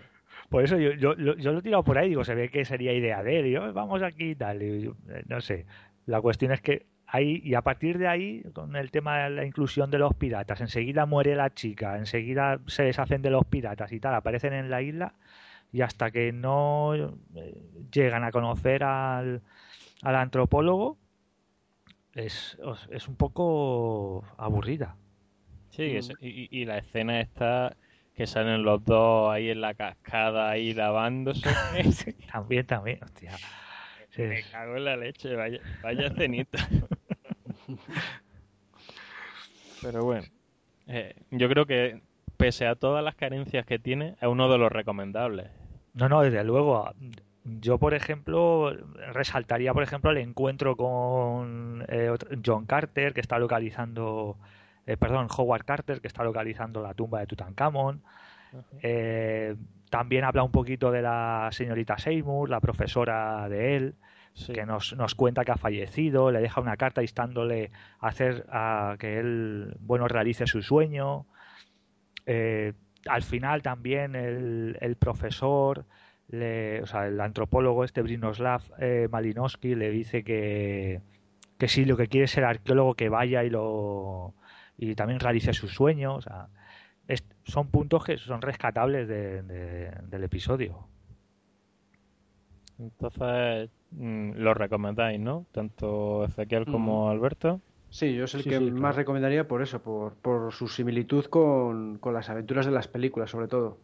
[0.50, 2.94] Por eso yo, yo, yo, lo he tirado por ahí, digo, se ve que sería
[2.94, 5.66] idea de él, y yo, vamos aquí y tal, y eh, no sé.
[6.06, 9.46] La cuestión es que ahí, y a partir de ahí, con el tema de la
[9.46, 14.00] inclusión de los piratas, enseguida muere la chica, enseguida se deshacen de los piratas y
[14.00, 15.16] tal, aparecen en la isla,
[15.74, 17.10] y hasta que no eh,
[17.92, 19.42] llegan a conocer al,
[20.02, 20.98] al antropólogo,
[22.14, 22.58] es,
[22.90, 24.96] es un poco aburrida.
[25.70, 27.76] Sí, y, y, la escena está
[28.16, 31.48] que salen los dos ahí en la cascada ahí lavándose.
[32.32, 33.38] también, también, hostia.
[34.18, 36.68] Me cago en la leche, vaya, vaya cenita.
[39.84, 40.26] Pero bueno,
[40.88, 42.02] eh, yo creo que
[42.38, 45.52] pese a todas las carencias que tiene, es uno de los recomendables.
[45.94, 46.92] No, no, desde luego.
[47.50, 48.74] Yo, por ejemplo,
[49.14, 52.14] resaltaría, por ejemplo, el encuentro con eh,
[52.46, 54.38] John Carter, que está localizando,
[54.86, 58.02] eh, perdón, Howard Carter, que está localizando la tumba de Tutankamón.
[58.82, 59.56] Eh,
[59.90, 63.96] también habla un poquito de la señorita Seymour, la profesora de él,
[64.54, 68.98] que nos, nos, cuenta que ha fallecido, le deja una carta instándole a hacer a
[69.00, 71.26] que él, bueno, realice su sueño.
[72.26, 75.86] al final también el, el profesor
[76.30, 81.02] le, o sea, el antropólogo este Brinoslav eh, Malinowski le dice que,
[81.58, 84.34] que si lo que quiere es ser arqueólogo que vaya y lo
[84.78, 86.18] y también realice sus sueños.
[86.18, 86.48] O sea,
[87.44, 90.88] son puntos que son rescatables de, del episodio.
[92.80, 95.46] Entonces, mm, lo recomendáis, ¿no?
[95.52, 97.60] Tanto Ezequiel como Alberto.
[97.90, 102.14] Sí, yo es el que más recomendaría por eso, por, por su similitud con, con
[102.14, 103.78] las aventuras de las películas, sobre todo.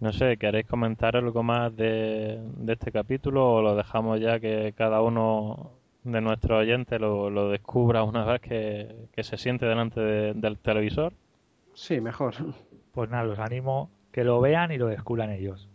[0.00, 5.00] No sé, ¿queréis comentar algo más de, este capítulo o lo dejamos ya que cada
[5.00, 5.70] uno
[6.04, 11.12] de nuestros oyentes lo, descubra una vez que, se siente delante del televisor?
[11.74, 12.34] Sí, mejor.
[12.92, 15.68] Pues nada, los animo que lo vean y lo descubran ellos.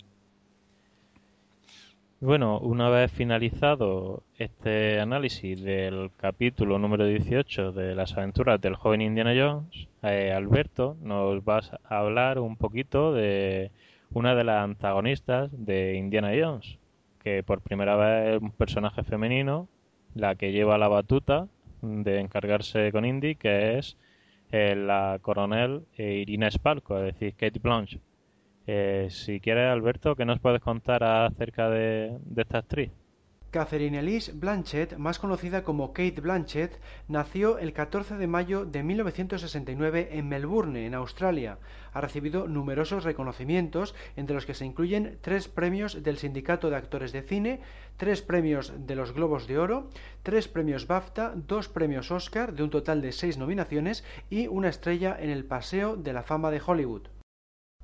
[2.19, 9.01] Bueno, una vez finalizado este análisis del capítulo número 18 de las aventuras del joven
[9.01, 13.69] Indiana Jones, eh, Alberto nos va a hablar un poquito de
[14.11, 16.77] una de las antagonistas de Indiana Jones,
[17.23, 19.67] que por primera vez es un personaje femenino,
[20.15, 21.47] la que lleva la batuta
[21.81, 23.97] de encargarse con Indy, que es
[24.51, 27.99] eh, la coronel eh, Irina Spalco, es decir, Kate Blanche.
[28.65, 32.91] Eh, si quieres, Alberto, ¿qué nos puedes contar acerca de esta actriz?
[33.51, 40.09] Catherine Elise Blanchett, más conocida como Kate Blanchett, nació el 14 de mayo de 1969
[40.11, 41.57] en Melbourne, en Australia.
[41.93, 47.13] Ha recibido numerosos reconocimientos, entre los que se incluyen tres premios del Sindicato de Actores
[47.13, 47.61] de Cine,
[47.95, 49.89] tres premios de los Globos de Oro,
[50.23, 55.17] tres premios BAFTA, dos premios Oscar, de un total de seis nominaciones, y una estrella
[55.19, 57.16] en el Paseo de la Fama de Hollywood.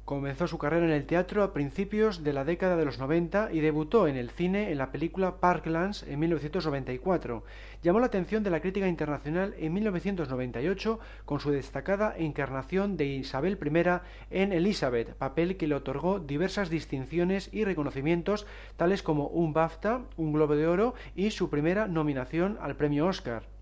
[0.06, 3.62] Comenzó su carrera en el teatro a principios de la década de los 90 y
[3.62, 7.46] debutó en el cine en la película Parklands en 1994.
[7.82, 13.58] Llamó la atención de la crítica internacional en 1998 con su destacada encarnación de Isabel
[13.64, 20.02] I en Elizabeth, papel que le otorgó diversas distinciones y reconocimientos tales como un BAFTA,
[20.18, 23.53] un Globo de Oro y su primera nominación al premio Oscar.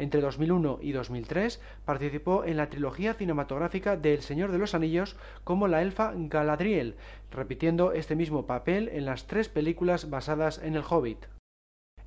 [0.00, 5.14] Entre 2001 y 2003 participó en la trilogía cinematográfica de El Señor de los Anillos
[5.44, 6.96] como la elfa Galadriel,
[7.30, 11.26] repitiendo este mismo papel en las tres películas basadas en El Hobbit.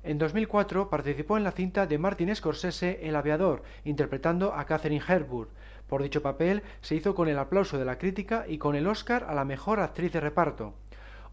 [0.02, 5.50] En 2004 participó en la cinta de Martin Scorsese El Aviador, interpretando a Catherine Hepburn.
[5.86, 9.24] Por dicho papel se hizo con el aplauso de la crítica y con el Oscar
[9.28, 10.74] a la mejor actriz de reparto.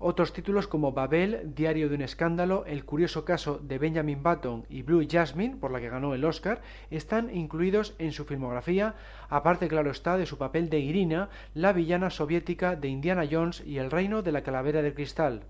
[0.03, 4.81] Otros títulos como Babel, Diario de un escándalo, El curioso caso de Benjamin Button y
[4.81, 8.95] Blue Jasmine, por la que ganó el Oscar, están incluidos en su filmografía,
[9.29, 13.77] aparte claro está de su papel de Irina, la villana soviética de Indiana Jones y
[13.77, 15.43] el reino de la calavera de cristal.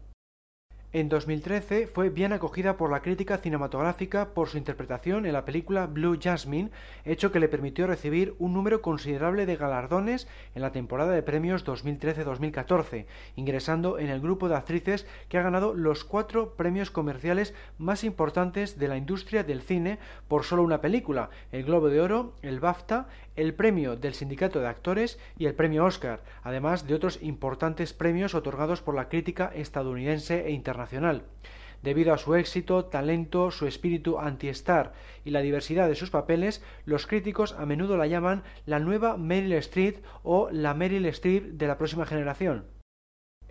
[0.94, 5.88] En 2013 fue bien acogida por la crítica cinematográfica por su interpretación en la película
[5.88, 6.70] Blue Jasmine,
[7.06, 11.66] hecho que le permitió recibir un número considerable de galardones en la temporada de premios
[11.66, 13.06] 2013-2014,
[13.38, 18.78] ingresando en el grupo de actrices que ha ganado los cuatro premios comerciales más importantes
[18.78, 23.08] de la industria del cine por solo una película, el Globo de Oro, el BAFTA,
[23.36, 28.36] el premio del Sindicato de Actores y el premio Oscar, además de otros importantes premios
[28.36, 31.24] otorgados por la crítica estadounidense e internacional.
[31.82, 34.94] Debido a su éxito, talento, su espíritu anti-star
[35.26, 39.54] y la diversidad de sus papeles, los críticos a menudo la llaman la nueva Meryl
[39.54, 42.66] Streep o la Meryl Streep de la próxima generación.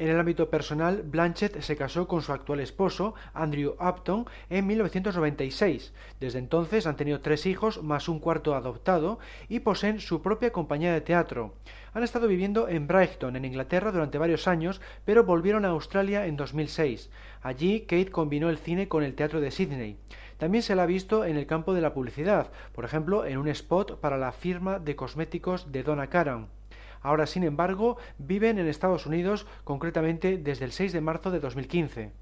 [0.01, 5.93] En el ámbito personal, Blanchett se casó con su actual esposo, Andrew Upton, en 1996.
[6.19, 9.19] Desde entonces han tenido tres hijos más un cuarto adoptado
[9.51, 11.53] y poseen su propia compañía de teatro.
[11.93, 16.39] Han estado viviendo en Brighton, en Inglaterra, durante varios años, pero volvieron a Australia en
[16.39, 17.11] 2006.
[17.43, 19.99] Allí, Kate combinó el cine con el teatro de Sydney.
[20.39, 23.49] También se la ha visto en el campo de la publicidad, por ejemplo, en un
[23.49, 26.49] spot para la firma de cosméticos de Donna Karan.
[27.01, 32.13] Ahora, sin embargo, viven en Estados Unidos, concretamente desde el 6 de marzo de 2015.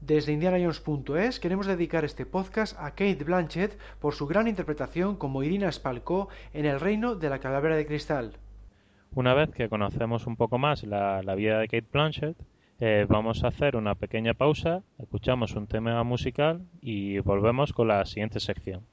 [0.00, 5.72] Desde indianajones.es queremos dedicar este podcast a Kate Blanchett por su gran interpretación como Irina
[5.72, 8.34] Spalko en El reino de la calavera de cristal.
[9.14, 12.36] Una vez que conocemos un poco más la, vida de Kate Blanchett,
[12.78, 18.04] eh, vamos a hacer una pequeña pausa, escuchamos un tema musical y volvemos con la
[18.04, 18.84] siguiente sección.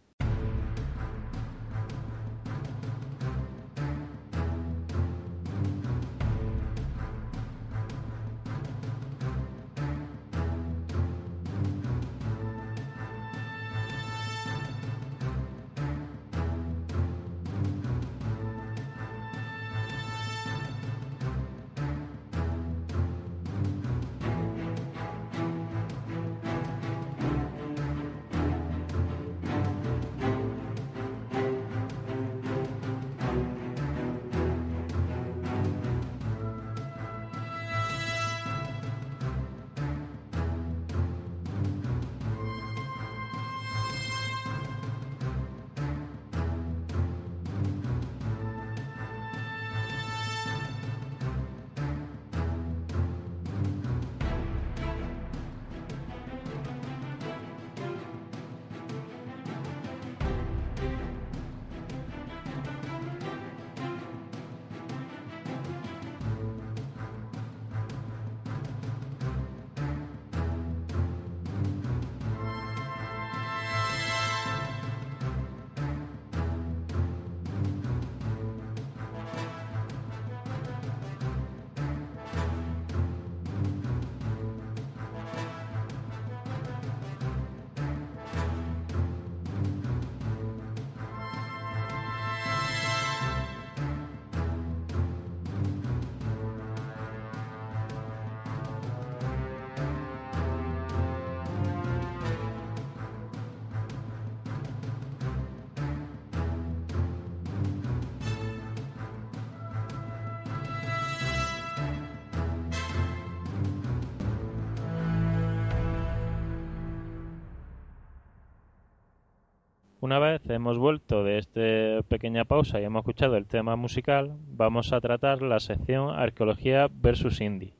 [120.05, 124.93] Una vez hemos vuelto de esta pequeña pausa y hemos escuchado el tema musical, vamos
[124.93, 127.73] a tratar la sección Arqueología versus Indie.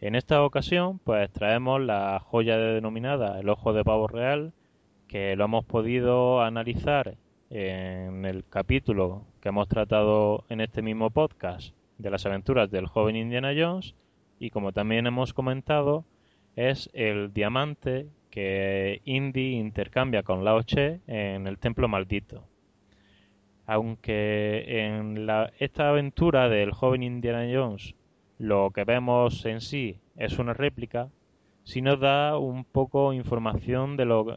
[0.00, 4.54] En esta ocasión, pues traemos la joya denominada El Ojo de Pavo Real,
[5.08, 7.18] que lo hemos podido analizar
[7.50, 13.14] en el capítulo que hemos tratado en este mismo podcast de las aventuras del joven
[13.14, 13.94] Indiana Jones
[14.38, 16.06] y como también hemos comentado
[16.56, 18.06] es el diamante
[18.36, 22.44] que Indy intercambia con Lao Che en el Templo Maldito.
[23.64, 25.26] Aunque en
[25.58, 27.94] esta aventura del joven Indiana Jones
[28.36, 31.08] lo que vemos en sí es una réplica,
[31.64, 34.36] sí nos da un poco información de, lo,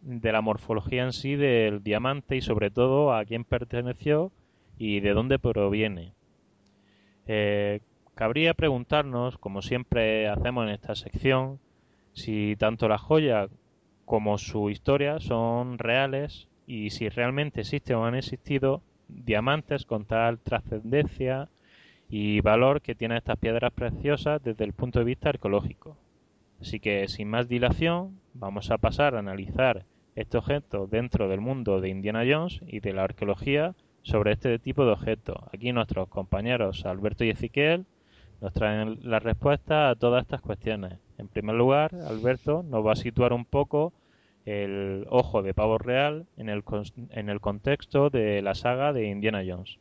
[0.00, 4.30] de la morfología en sí del diamante y sobre todo a quién perteneció
[4.78, 6.12] y de dónde proviene.
[7.26, 7.80] Eh,
[8.14, 11.58] cabría preguntarnos, como siempre hacemos en esta sección,
[12.12, 13.48] si tanto la joya
[14.04, 20.38] como su historia son reales y si realmente existen o han existido diamantes con tal
[20.38, 21.48] trascendencia
[22.08, 25.96] y valor que tienen estas piedras preciosas desde el punto de vista arqueológico.
[26.60, 29.84] Así que sin más dilación vamos a pasar a analizar
[30.16, 34.84] este objeto dentro del mundo de Indiana Jones y de la arqueología sobre este tipo
[34.84, 35.38] de objetos.
[35.52, 37.86] Aquí nuestros compañeros Alberto y Ezequiel
[38.40, 40.98] nos traen la respuesta a todas estas cuestiones.
[41.18, 43.92] En primer lugar, Alberto nos va a situar un poco
[44.46, 46.64] el ojo de pavo real en el,
[47.10, 49.78] en el contexto de la saga de Indiana Jones.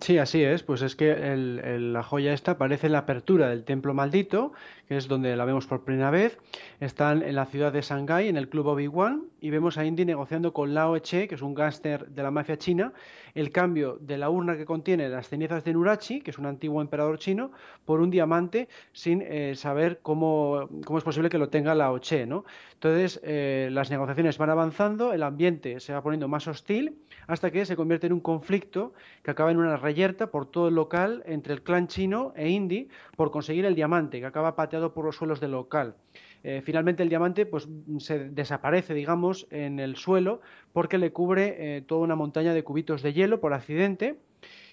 [0.00, 0.62] Sí, así es.
[0.62, 4.52] Pues es que la joya esta aparece en la apertura del templo maldito,
[4.88, 6.38] que es donde la vemos por primera vez.
[6.80, 10.52] Están en la ciudad de Shanghái, en el club Obi-Wan, y vemos a Indy negociando
[10.52, 12.92] con Lao Che, que es un gángster de la mafia china,
[13.34, 16.82] el cambio de la urna que contiene las cenizas de Nurachi, que es un antiguo
[16.82, 17.50] emperador chino,
[17.86, 22.26] por un diamante sin eh, saber cómo, cómo, es posible que lo tenga Lao Che.
[22.26, 22.44] ¿no?
[22.74, 27.64] Entonces, eh, las negociaciones van avanzando, el ambiente se va poniendo más hostil, hasta que
[27.64, 31.54] se convierte en un conflicto que acaba en una reyerta por todo el local entre
[31.54, 35.40] el clan chino e Indy por conseguir el diamante, que acaba pateado por los suelos
[35.40, 35.96] del local.
[36.42, 37.68] Eh, finalmente el diamante pues
[37.98, 40.42] se desaparece digamos en el suelo
[40.74, 44.18] porque le cubre eh, toda una montaña de cubitos de hielo por accidente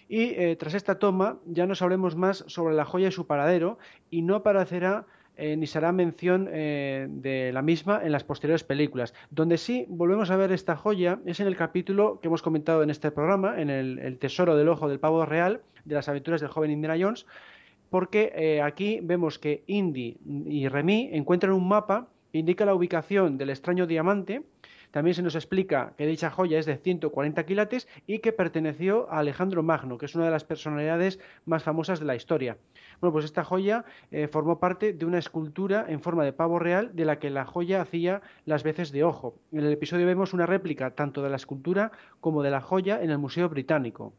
[0.10, 3.78] y eh, tras esta toma ya no sabremos más sobre la joya y su paradero
[4.10, 5.06] y no aparecerá
[5.58, 9.14] ni se hará mención de la misma en las posteriores películas.
[9.30, 12.89] Donde sí volvemos a ver esta joya es en el capítulo que hemos comentado en
[12.89, 16.50] este programa, en el, el Tesoro del Ojo del Pavo Real, de las aventuras del
[16.50, 17.26] joven Indiana Jones,
[17.89, 20.18] porque eh, aquí vemos que Indy
[20.48, 24.44] y Remy encuentran un mapa que indica la ubicación del extraño diamante.
[24.92, 29.20] También se nos explica que dicha joya es de 140 quilates y que perteneció a
[29.20, 32.58] Alejandro Magno, que es una de las personalidades más famosas de la historia.
[33.02, 36.91] Bueno, pues esta joya eh, formó parte de una escultura en forma de pavo real
[36.93, 39.34] de la que la joya hacía las veces de ojo.
[39.52, 43.10] En el episodio vemos una réplica tanto de la escultura como de la joya en
[43.10, 44.14] el Museo Británico.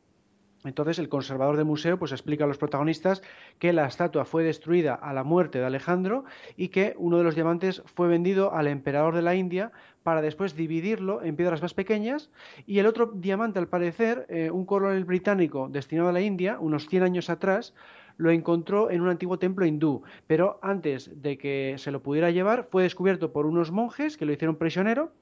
[0.65, 3.23] Entonces el conservador del museo pues explica a los protagonistas
[3.59, 6.25] que la estatua fue destruida a la muerte de Alejandro
[6.57, 9.73] y que uno de los diamantes fue vendido al emperador de la India
[10.03, 12.31] para después dividirlo en piedras más pequeñas
[12.67, 16.89] y el otro diamante al parecer eh, un coronel británico destinado a la India unos
[16.89, 17.75] 100 años atrás
[18.17, 22.69] lo encontró en un antiguo templo hindú, pero antes de que se lo pudiera llevar
[22.71, 25.13] fue descubierto por unos monjes que lo hicieron prisionero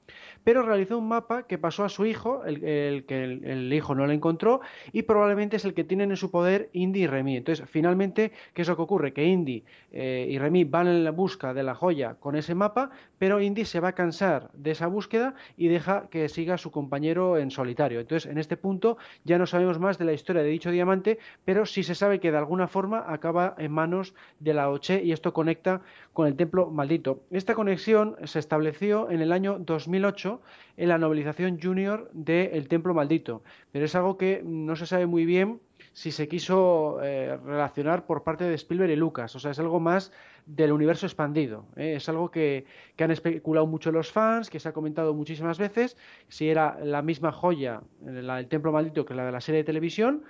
[0.43, 4.13] pero realizó un mapa que pasó a su hijo, el, que el, hijo no lo
[4.13, 4.61] encontró,
[4.91, 7.37] y probablemente es el que tienen en su poder Indy y Remy.
[7.37, 9.13] Entonces, finalmente, ¿qué es lo que ocurre?
[9.13, 12.91] Que Indy eh, y Remy van en la busca de la joya con ese mapa,
[13.17, 17.37] pero Indy se va a cansar de esa búsqueda y deja que siga su compañero
[17.37, 17.99] en solitario.
[17.99, 21.65] Entonces, en este punto ya no sabemos más de la historia de dicho diamante, pero
[21.65, 25.33] sí se sabe que de alguna forma acaba en manos de la Oche y esto
[25.33, 25.81] conecta
[26.13, 27.23] con el templo maldito.
[27.31, 30.30] Esta conexión se estableció en el año 2008
[30.77, 35.25] en la novelización junior del templo maldito, pero es algo que no se sabe muy
[35.25, 35.59] bien
[35.93, 39.79] si se quiso eh, relacionar por parte de Spielberg y Lucas, o sea, es algo
[39.79, 40.11] más
[40.45, 41.65] del universo expandido.
[41.75, 41.95] ¿eh?
[41.97, 42.65] Es algo que,
[42.97, 47.31] han especulado mucho los fans, que se ha comentado muchísimas veces, si era la misma
[47.31, 50.23] joya, la del Templo Maldito, que la de la serie de televisión,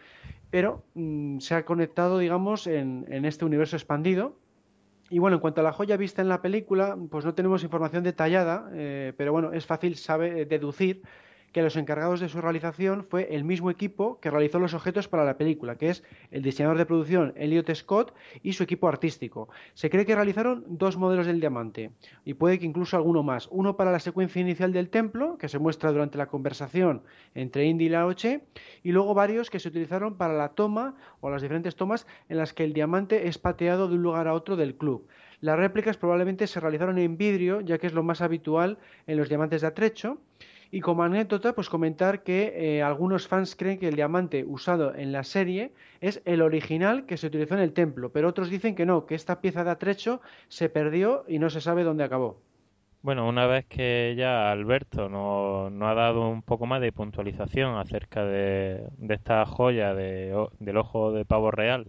[0.49, 4.35] pero mm, se ha conectado, digamos, en este universo expandido
[5.11, 8.01] y bueno, en cuanto a la joya vista en la película, pues no tenemos información
[8.01, 11.01] detallada, eh, pero bueno, es fácil saber, deducir
[11.51, 15.25] que los encargados de su realización fue el mismo equipo que realizó los objetos para
[15.25, 19.49] la película, que es el diseñador de producción Elliot Scott y su equipo artístico.
[19.73, 21.91] Se cree que realizaron dos modelos del diamante
[22.25, 23.47] y puede que incluso alguno más.
[23.51, 27.03] Uno para la secuencia inicial del templo, que se muestra durante la conversación
[27.35, 28.41] entre Indy y Laoche,
[28.83, 32.53] y luego varios que se utilizaron para la toma o las diferentes tomas en las
[32.53, 35.07] que el diamante es pateado de un lugar a otro del club.
[35.41, 38.77] Las réplicas probablemente se realizaron en vidrio, ya que es lo más habitual
[39.07, 40.19] en los diamantes de atrecho
[40.71, 45.11] Y como anécdota, pues comentar que eh, algunos fans creen que el diamante usado en
[45.11, 48.85] la serie es el original que se utilizó en el templo, pero otros dicen que
[48.85, 52.41] no, que esta pieza de atrecho se perdió y no se sabe dónde acabó.
[53.01, 58.23] Bueno, una vez que ya Alberto nos, ha dado un poco más de puntualización acerca
[58.23, 61.87] de, esta joya del ojo de pavo real,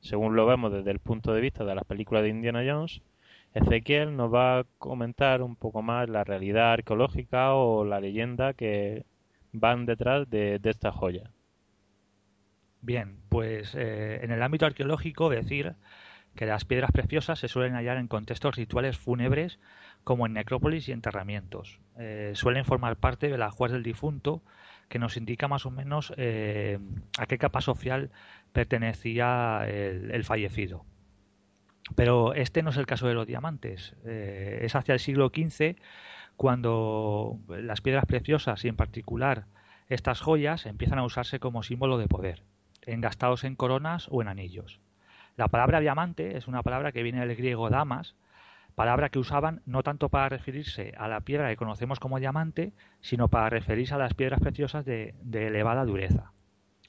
[0.00, 3.02] según lo vemos desde el punto de vista de las películas de Indiana Jones,
[3.54, 9.04] Ezequiel nos va a comentar un poco más la realidad arqueológica o la leyenda que
[9.52, 11.30] van detrás de, esta joya.
[12.80, 15.74] Bien, pues eh, en el ámbito arqueológico decir
[16.34, 19.58] que las piedras preciosas se suelen hallar en contextos rituales fúnebres
[20.02, 21.78] como en necrópolis y enterramientos.
[21.98, 24.42] Eh, suelen formar parte de la ajuar del difunto,
[24.88, 26.78] que nos indica más o menos eh,
[27.18, 28.10] a qué capa social
[28.52, 30.84] pertenecía el, fallecido.
[31.94, 33.94] Pero este no es el caso de los diamantes.
[34.04, 35.76] Eh, es hacia el siglo XV
[36.36, 39.46] cuando las piedras preciosas y en particular
[39.88, 42.42] estas joyas empiezan a usarse como símbolo de poder,
[42.86, 44.80] engastados en coronas o en anillos.
[45.36, 48.14] La palabra diamante es una palabra que viene del griego damas,
[48.74, 53.28] palabra que usaban no tanto para referirse a la piedra que conocemos como diamante, sino
[53.28, 56.32] para referirse a las piedras preciosas de, elevada dureza.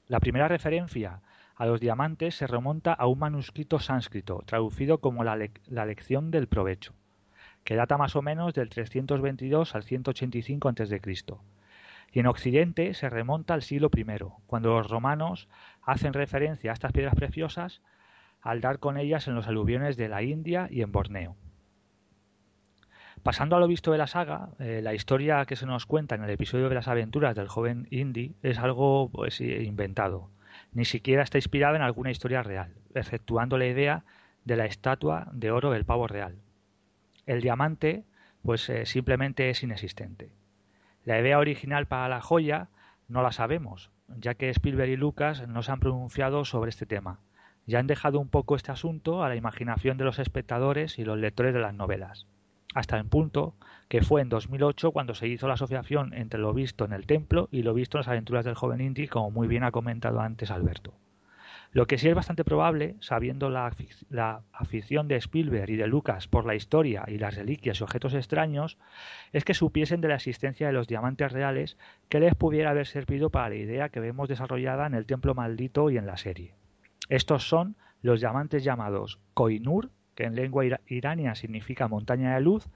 [0.07, 1.21] La primera referencia
[1.55, 6.93] a los diamantes se remonta a un manuscrito sánscrito, traducido como la, lección del provecho,
[7.63, 11.01] que data más o menos del 322 al 185 a.C.
[12.11, 14.05] Y en Occidente se remonta al siglo I,
[14.47, 15.47] cuando los romanos
[15.81, 17.81] hacen referencia a estas piedras preciosas
[18.41, 21.35] al dar con ellas en los aluviones de la India y en Borneo.
[23.23, 26.23] Pasando a lo visto de la saga, eh, la historia que se nos cuenta en
[26.23, 30.32] el episodio de las aventuras del joven Indy es algo pues, inventado.
[30.73, 34.03] Ni siquiera está inspirada en alguna historia real, exceptuando la idea
[34.45, 36.37] de la estatua de oro del pavo real.
[37.25, 38.03] El diamante,
[38.41, 40.31] pues eh, simplemente es inexistente.
[41.05, 42.69] La idea original para la joya
[43.07, 47.19] no la sabemos, ya que Spielberg y Lucas no se han pronunciado sobre este tema.
[47.65, 51.17] Ya han dejado un poco este asunto a la imaginación de los espectadores y los
[51.17, 52.27] lectores de las novelas
[52.73, 53.55] hasta el punto
[53.87, 57.47] que fue en 2008 cuando se hizo la asociación entre lo visto en el templo
[57.51, 60.51] y lo visto en las aventuras del joven Indy, como muy bien ha comentado antes
[60.51, 60.93] Alberto.
[61.73, 63.71] Lo que sí es bastante probable, sabiendo la,
[64.51, 68.77] afición de Spielberg y de Lucas por la historia y las reliquias y objetos extraños,
[69.31, 71.75] es que supiesen de la existencia de los diamantes reales
[72.09, 75.89] que les pudiera haber servido para la idea que vemos desarrollada en el templo maldito
[75.89, 76.53] y en la serie.
[77.09, 82.67] Estos son los diamantes llamados Koinur que en lengua irania significa montaña de luz,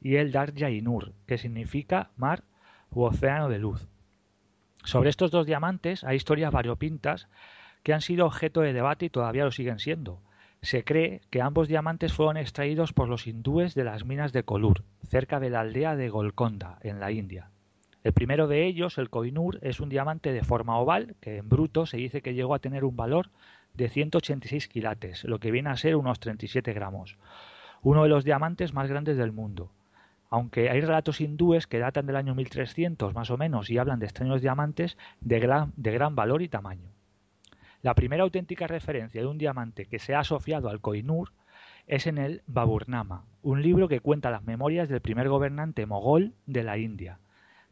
[0.00, 2.42] y el Darja Inur, que significa mar
[2.90, 3.86] u océano de luz.
[4.84, 7.28] Sobre estos dos diamantes hay historias variopintas
[7.82, 10.20] que han sido objeto de debate y todavía lo siguen siendo.
[10.60, 14.84] Se cree que ambos diamantes fueron extraídos por los hindúes de las minas de Kolur,
[15.08, 17.50] cerca de la aldea de Golconda, en la India.
[18.04, 21.86] El primero de ellos, el Koinur, es un diamante de forma oval que en bruto
[21.86, 23.30] se dice que llegó a tener un valor
[23.74, 27.16] de 186 quilates, lo que viene a ser unos 37 gramos,
[27.82, 29.70] uno de los diamantes más grandes del mundo.
[30.30, 34.06] Aunque hay relatos hindúes que datan del año 1300 más o menos y hablan de
[34.06, 36.90] extraños diamantes de gran, de gran valor y tamaño.
[37.82, 41.32] La primera auténtica referencia de un diamante que se ha asociado al Koinur
[41.86, 46.62] es en el Baburnama, un libro que cuenta las memorias del primer gobernante mogol de
[46.62, 47.18] la India,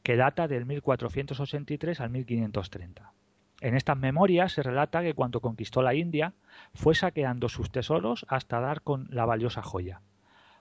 [0.02, 3.12] que data del 1483 al 1530.
[3.60, 6.32] En estas memorias se relata que cuando conquistó la India
[6.72, 10.00] fue saqueando sus tesoros hasta dar con la valiosa joya.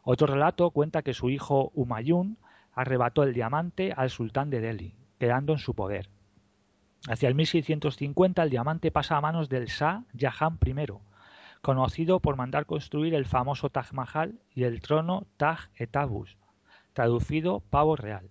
[0.03, 2.37] Otro relato cuenta que su hijo Humayun
[2.73, 6.09] arrebató el diamante al sultán de Delhi, quedando en su poder.
[7.07, 10.85] Hacia el 1650 el diamante pasa a manos del Shah Jahan I,
[11.61, 16.37] conocido por mandar construir el famoso Taj Mahal y el trono Taj Etabus,
[16.93, 18.29] traducido pavo real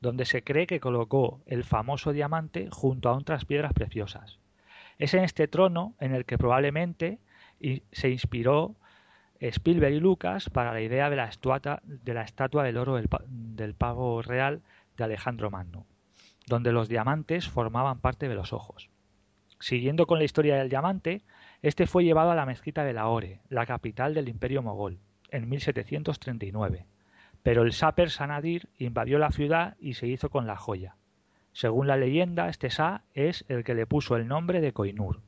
[0.00, 4.38] donde se cree que colocó el famoso diamante junto a otras piedras preciosas.
[4.98, 7.18] Es en este trono en el que probablemente
[7.92, 8.76] se inspiró
[9.40, 13.08] Spielberg y Lucas para la idea de la, estatua, de la estatua del oro del,
[13.28, 14.62] del pavo real
[14.96, 15.86] de Alejandro Magno,
[16.46, 18.90] donde los diamantes formaban parte de los ojos.
[19.60, 21.22] Siguiendo con la historia del diamante,
[21.62, 24.98] este fue llevado a la mezquita de Lahore, la capital del imperio mogol,
[25.30, 26.86] en 1739
[27.48, 30.96] pero el Saper Sanadir invadió la ciudad y se hizo con la joya.
[31.52, 35.22] Según la leyenda, este Sa es el que le puso el nombre de Koinur.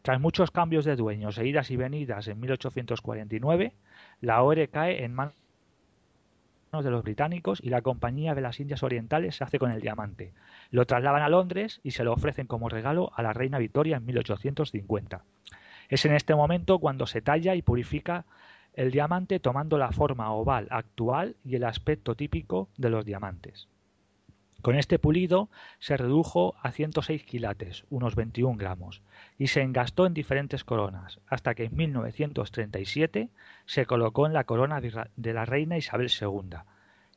[0.00, 3.74] Tras muchos cambios de dueños e idas y venidas en 1849,
[4.22, 5.34] la ORE cae en manos
[6.72, 10.32] de los británicos y la Compañía de las Indias Orientales se hace con el diamante.
[10.70, 14.06] Lo trasladan a Londres y se lo ofrecen como regalo a la reina Victoria en
[14.06, 15.22] 1850.
[15.90, 18.24] Es en este momento cuando se talla y purifica
[18.74, 23.68] el diamante tomando la forma oval actual y el aspecto típico de los diamantes.
[24.62, 25.50] Con este pulido
[25.80, 29.02] se redujo a 106 quilates, unos 21 gramos,
[29.36, 33.30] y se engastó en diferentes coronas, hasta que en 1937
[33.66, 36.58] se colocó en la corona de la reina Isabel II,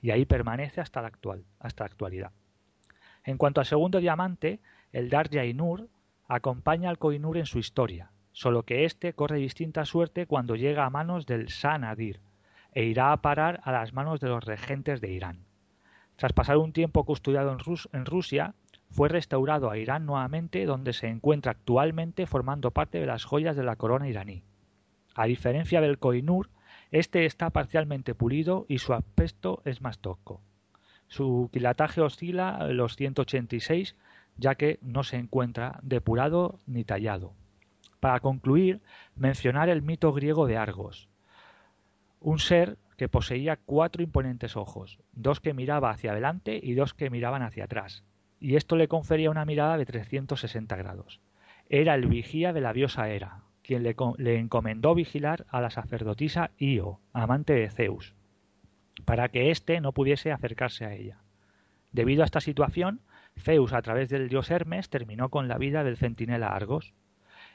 [0.02, 2.32] y ahí permanece hasta la, actual, hasta la actualidad.
[3.24, 4.60] En cuanto al segundo diamante,
[4.92, 5.88] el Darja Inur
[6.28, 10.90] acompaña al Koinur en su historia, solo que éste corre distinta suerte cuando llega a
[10.90, 12.20] manos del Sanadir
[12.74, 15.46] e irá a parar a las manos de los regentes de Irán.
[16.18, 17.56] Tras pasar un tiempo custodiado
[17.94, 18.54] en, Rusia,
[18.90, 23.64] fue restaurado a Irán nuevamente donde se encuentra actualmente formando parte de las joyas de
[23.64, 24.44] la corona iraní.
[25.16, 26.50] A diferencia del Koinur,
[26.92, 30.42] este está parcialmente pulido y su aspecto es más tosco.
[31.08, 33.96] Su quilataje oscila a los 186
[34.36, 37.32] ya que no se encuentra depurado ni tallado.
[38.06, 38.84] Para concluir,
[39.16, 41.10] mencionar el mito griego de Argos,
[42.20, 47.10] un ser que poseía cuatro imponentes ojos, dos que miraba hacia adelante y dos que
[47.10, 48.04] miraban hacia atrás,
[48.40, 51.20] y esto le confería una mirada de 360 grados.
[51.68, 56.52] Era el vigía de la diosa Hera, quien le, le encomendó vigilar a la sacerdotisa
[56.60, 58.14] Io, amante de Zeus,
[59.06, 61.18] para que éste no pudiese acercarse a ella.
[61.92, 63.02] Debido a esta situación,
[63.36, 66.94] Zeus, a través del dios Hermes, terminó con la vida del centinela Argos.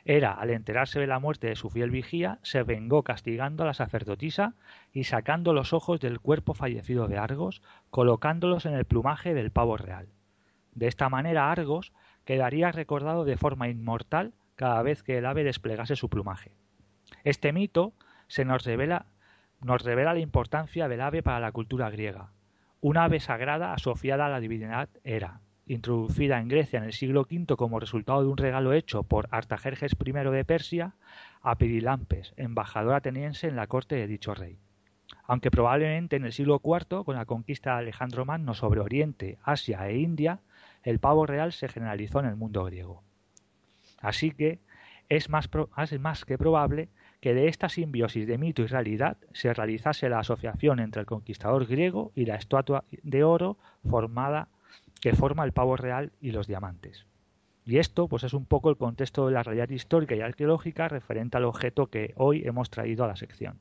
[0.05, 3.75] Hera, al enterarse de la muerte de su fiel vigía, se vengó castigando a la
[3.75, 4.55] sacerdotisa
[4.93, 9.77] y sacando los ojos del cuerpo fallecido de Argos, colocándolos en el plumaje del pavo
[9.77, 10.09] real.
[10.75, 11.93] De esta manera Argos
[12.25, 16.53] quedaría recordado de forma inmortal cada vez que el ave desplegase su plumaje.
[17.25, 17.93] Este mito
[18.29, 19.07] se nos revela,
[19.61, 22.33] nos revela la importancia del ave para la cultura griega,
[22.81, 25.41] un ave sagrada asociada a la divinidad Hera,
[25.73, 29.93] introducida en Grecia en el siglo V como resultado de un regalo hecho por Artajerjes
[30.05, 30.95] I de Persia
[31.43, 34.59] a Pirilampes, embajador ateniense en la corte de dicho rey.
[35.25, 39.89] Aunque probablemente en el siglo IV, con la conquista de Alejandro Magno sobre Oriente, Asia
[39.89, 40.41] e India,
[40.83, 43.05] el pavo real se generalizó en el mundo griego.
[44.01, 44.59] Así que
[45.09, 46.89] es más, es más que probable
[47.21, 51.67] que de esta simbiosis de mito y realidad se realizase la asociación entre el conquistador
[51.67, 53.57] griego y la estatua de oro
[53.89, 54.49] formada
[55.01, 57.07] que forma el pavo real y los diamantes.
[57.65, 61.37] Y esto pues es un poco el contexto de la realidad histórica y arqueológica referente
[61.37, 63.59] al objeto que hoy hemos traído a la sección.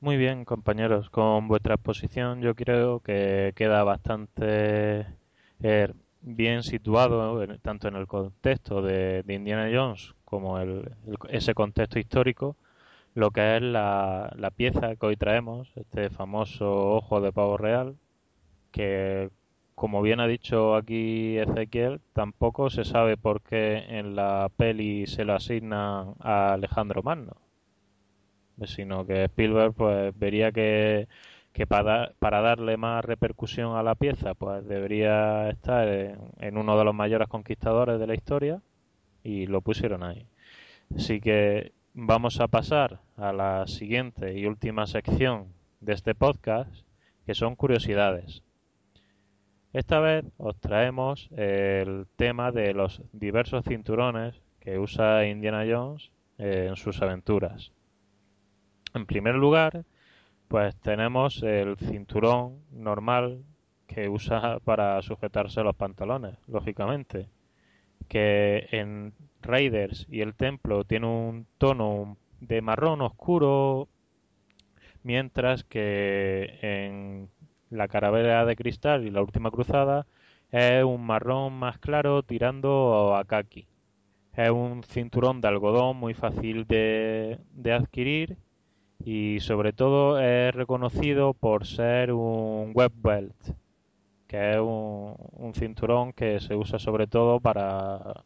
[0.00, 5.06] Muy bien, compañeros, con vuestra exposición yo creo que queda bastante
[5.62, 10.92] eh, bien situado tanto en el contexto de, Indiana Jones como el,
[11.30, 12.56] ese contexto histórico
[13.14, 17.96] lo que es la pieza que hoy traemos, este famoso ojo de pavo real,
[18.76, 19.30] que
[19.74, 25.24] como bien ha dicho aquí Ezequiel, tampoco se sabe por qué en la peli se
[25.24, 27.36] lo asigna a Alejandro Magno,
[28.64, 31.08] sino que Spielberg pues vería que,
[31.54, 36.84] que para, para darle más repercusión a la pieza pues debería estar en, uno de
[36.84, 38.62] los mayores conquistadores de la historia
[39.24, 40.26] y lo pusieron ahí.
[40.94, 45.46] Así que vamos a pasar a la siguiente y última sección
[45.80, 46.84] de este podcast,
[47.26, 48.42] que son curiosidades.
[49.76, 56.68] Esta vez os traemos el tema de los diversos cinturones que usa Indiana Jones eh,
[56.70, 57.72] en sus aventuras.
[58.94, 59.84] En primer lugar,
[60.48, 63.44] pues tenemos el cinturón normal
[63.86, 67.28] que usa para sujetarse los pantalones, lógicamente,
[68.08, 69.12] que en
[69.42, 73.88] Raiders y el Templo tiene un tono de marrón oscuro,
[75.02, 77.28] mientras que en
[77.70, 80.06] la caravera de cristal y la última cruzada
[80.50, 83.66] es un marrón más claro tirando a kaki.
[84.36, 87.38] Es un cinturón de algodón muy fácil de,
[87.72, 88.36] adquirir
[89.04, 93.34] y sobre todo es reconocido por ser un web belt,
[94.26, 98.24] que es un, un cinturón que se usa sobre todo para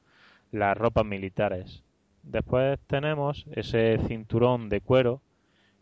[0.52, 1.84] las ropas militares.
[2.22, 5.22] Después tenemos ese cinturón de cuero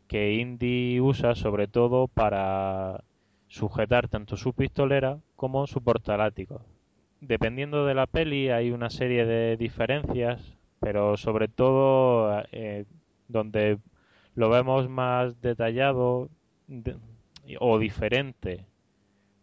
[0.08, 3.02] que Indy usa sobre todo para
[3.48, 6.62] sujetar tanto su pistolera como su portalático.
[7.20, 12.84] Dependiendo de la peli hay una serie de diferencias, pero sobre todo eh,
[13.26, 13.78] donde
[14.34, 16.28] lo vemos más detallado
[17.58, 18.66] o diferente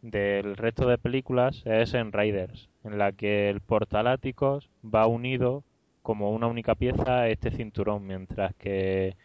[0.01, 5.63] del resto de películas es en Raiders, en la que el portaláticos va unido
[6.03, 9.17] como una única pieza a este cinturón, mientras que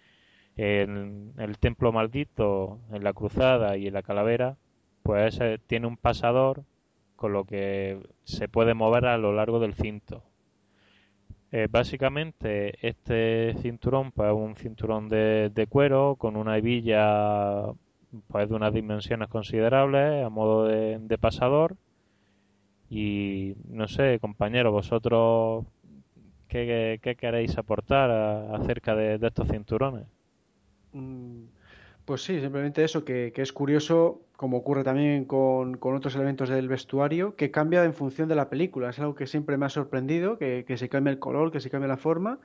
[0.56, 4.56] en el templo maldito, en la cruzada y en la calavera
[5.10, 6.62] pues tiene un pasador
[7.16, 10.22] con lo que se puede mover a lo largo del cinto.
[11.50, 17.72] Eh, básicamente este cinturón pues, es un cinturón de, cuero con una hebilla
[18.28, 21.74] pues de unas dimensiones considerables, a modo de, pasador.
[22.88, 25.64] Y no sé, compañero, vosotros,
[26.46, 28.12] ¿qué, queréis aportar
[28.54, 30.06] acerca de, estos cinturones?
[30.92, 31.46] Mm,
[32.10, 37.36] pues sí, simplemente eso, que, es curioso, como ocurre también con, otros elementos del vestuario,
[37.36, 38.90] que cambia en función de la película.
[38.90, 41.86] Es algo que siempre me ha sorprendido, que, se cambia el color, que se cambia
[41.86, 42.40] la forma.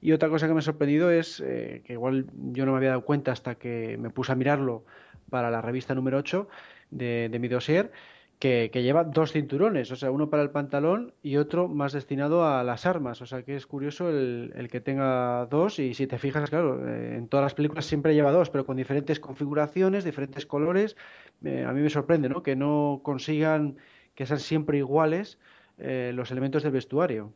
[0.00, 2.88] Y otra cosa que me ha sorprendido es, eh, que igual yo no me había
[2.88, 4.86] dado cuenta hasta que me puse a mirarlo
[5.28, 6.48] para la revista número 8
[6.90, 7.92] de, de mi dossier,
[8.40, 12.64] que, lleva dos cinturones, o sea, uno para el pantalón y otro más destinado a
[12.64, 13.20] las armas.
[13.20, 17.16] O sea, que es curioso el, que tenga dos y si te fijas, claro, eh,
[17.18, 20.96] en todas las películas siempre lleva dos, pero con diferentes configuraciones, diferentes colores.
[21.44, 22.42] Eh, a mí me sorprende, ¿no?
[22.42, 23.76] Que no consigan
[24.14, 25.38] que sean siempre iguales
[25.76, 27.34] eh, los elementos del vestuario.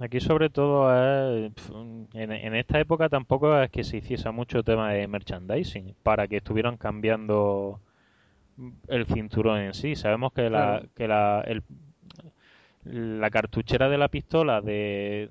[0.00, 1.52] Aquí sobre todo en,
[2.12, 6.76] en, esta época tampoco es que se hiciese mucho tema de merchandising para que estuvieran
[6.76, 7.78] cambiando
[8.88, 9.96] el cinturón en sí.
[9.96, 11.44] Sabemos que la, que la,
[12.84, 15.30] la cartuchera de la pistola de,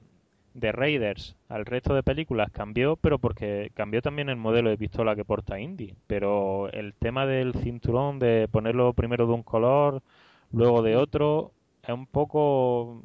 [0.53, 5.15] de Raiders al resto de películas cambió, pero porque cambió también el modelo de pistola
[5.15, 5.95] que porta Indy.
[6.07, 10.01] Pero el tema del cinturón, de ponerlo primero de un color,
[10.51, 11.51] luego de otro,
[11.83, 13.01] es un poco,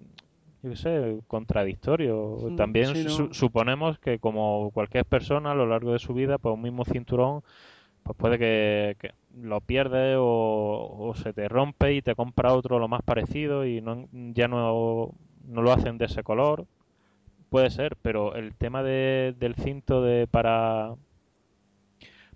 [0.62, 2.38] yo sé, contradictorio.
[2.56, 2.94] También
[3.32, 7.42] suponemos que como cualquier persona a lo largo de su vida, pues un mismo cinturón
[8.08, 13.02] pues puede que, lo pierdes o, se te rompe y te compra otro lo más
[13.02, 15.12] parecido y no, ya no,
[15.46, 16.66] no lo hacen de ese color.
[17.50, 20.94] Puede ser, pero el tema de, del cinto de para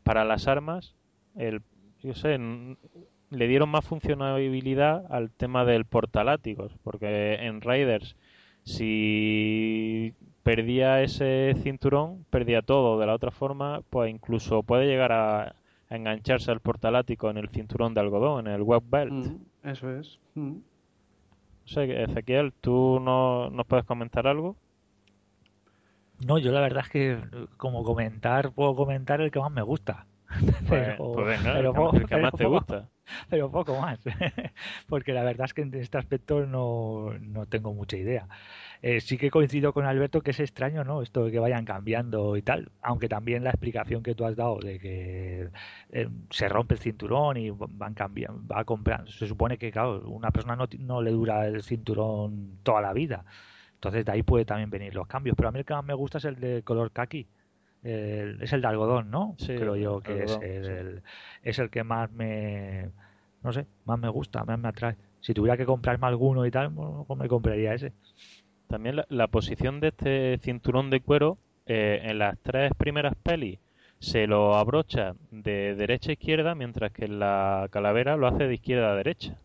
[0.03, 0.95] para las armas,
[1.37, 1.63] el,
[2.03, 2.39] yo sé,
[3.31, 8.17] le dieron más funcionalidad al tema del portalátigos, porque en Raiders
[8.65, 12.99] si perdía ese cinturón, perdía todo.
[12.99, 15.55] De la otra forma, pues incluso puede llegar a,
[15.97, 19.13] engancharse al portalático en el cinturón de algodón, en el web belt.
[19.13, 20.19] Mm, eso es.
[20.35, 20.59] Mm.
[21.65, 24.57] Ezequiel, ¿tú no, nos puedes comentar algo?
[26.27, 27.19] No, yo la verdad es que
[27.57, 30.07] como comentar, puedo comentar el que más me gusta.
[30.67, 32.89] Pues, pues el que más te gusta.
[33.29, 33.99] Pero poco más,
[34.89, 38.29] porque la verdad es que en este aspecto no, no tengo mucha idea.
[38.85, 41.03] Eh, sí que coincido con Alberto que es extraño, ¿no?
[41.03, 44.59] Esto de que vayan cambiando y tal, aunque también la explicación que tú has dado
[44.59, 45.49] de que
[45.93, 49.09] eh, se rompe el cinturón y van cambiando, va comprando.
[49.13, 53.25] Se supone que, claro, una persona no, no le dura el cinturón toda la vida.
[53.75, 55.37] Entonces de ahí puede también venir los cambios.
[55.37, 57.29] Pero a mí el que más me gusta es el de color kaki.
[57.85, 59.37] es el de algodón, ¿no?
[59.39, 61.03] Sí, Creo yo que es, el,
[61.45, 62.91] es el que más me,
[63.45, 64.97] no sé, más me gusta, más me atrae.
[65.21, 67.93] Si tuviera que comprarme alguno y tal, pues me compraría ese.
[68.73, 73.59] También la, posición de este cinturón de cuero eh, en las tres primeras pelis
[73.99, 78.55] se lo abrocha de derecha a izquierda, mientras que en la calavera lo hace de
[78.55, 79.37] izquierda a derecha.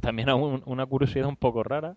[0.00, 1.96] También una curiosidad un poco rara,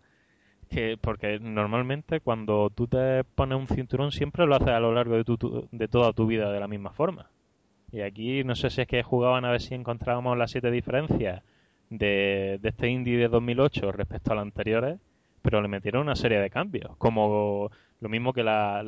[0.69, 5.15] que porque normalmente cuando tú te pones un cinturón siempre lo haces a lo largo
[5.15, 7.29] de, tu, de toda tu vida de la misma forma.
[7.93, 11.41] Y aquí no sé si es que jugaban a ver si encontrábamos las siete diferencias
[11.89, 14.99] de, de este indie de 2008 respecto a las anteriores
[15.45, 17.69] pero le metieron una serie de cambios, como
[18.01, 18.83] lo mismo que la,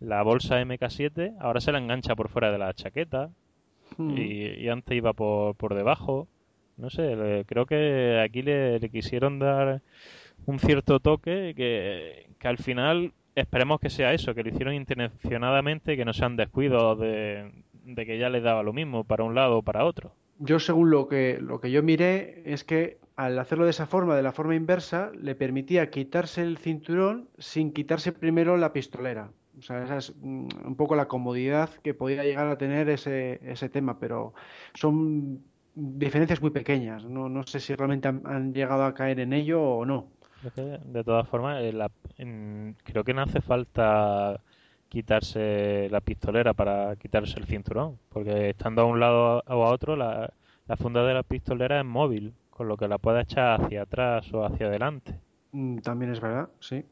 [0.00, 3.28] la bolsa MK7, ahora se la engancha por fuera de la chaqueta
[3.98, 4.16] hmm.
[4.16, 6.26] y, antes iba por, por debajo.
[6.78, 9.82] No sé, creo que aquí le, quisieron dar
[10.46, 15.98] un cierto toque que, que al final esperemos que sea eso, que lo hicieron intencionadamente,
[15.98, 17.52] que no sean descuidos de,
[17.84, 20.14] de que ya les daba lo mismo para un lado o para otro.
[20.38, 24.16] Yo según lo que, lo que yo miré es que al hacerlo de esa forma,
[24.16, 29.30] de la forma inversa, le permitía quitarse el cinturón sin quitarse primero la pistolera.
[29.58, 33.38] O sea, esa es mm, un poco la comodidad que podía llegar a tener ese,
[33.42, 34.32] ese tema, pero
[34.72, 35.44] son
[35.74, 37.04] diferencias muy pequeñas.
[37.04, 40.08] No, no sé si realmente han, llegado a caer en ello o no.
[40.56, 44.40] De todas formas, eh, creo que no hace falta
[44.88, 49.94] quitarse la pistolera para quitarse el cinturón, porque estando a un lado o a otro,
[49.94, 50.32] la,
[50.66, 54.30] la funda de la pistolera es móvil con lo que la pueda echar hacia atrás
[54.34, 55.18] o hacia adelante.
[55.52, 56.84] Mm, también es verdad, sí.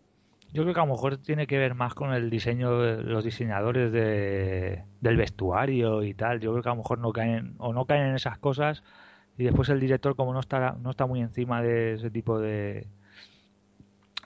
[0.50, 3.22] Yo creo que a lo mejor tiene que ver más con el diseño de los
[3.22, 6.40] diseñadores de, del vestuario y tal.
[6.40, 8.82] Yo creo que a lo mejor no caen o no caen en esas cosas
[9.36, 12.86] y después el director como no está no está muy encima de ese tipo de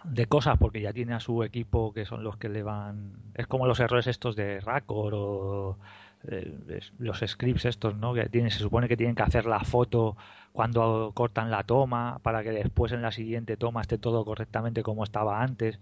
[0.05, 3.49] de cosas porque ya tiene a su equipo que son los que le van es
[3.49, 5.79] como los errores estos de Raccord o
[6.99, 8.15] los scripts estos, ¿no?
[8.15, 10.17] Que tienen, se supone que tienen que hacer la foto
[10.53, 15.05] cuando cortan la toma para que después en la siguiente toma esté todo correctamente como
[15.05, 15.81] estaba antes.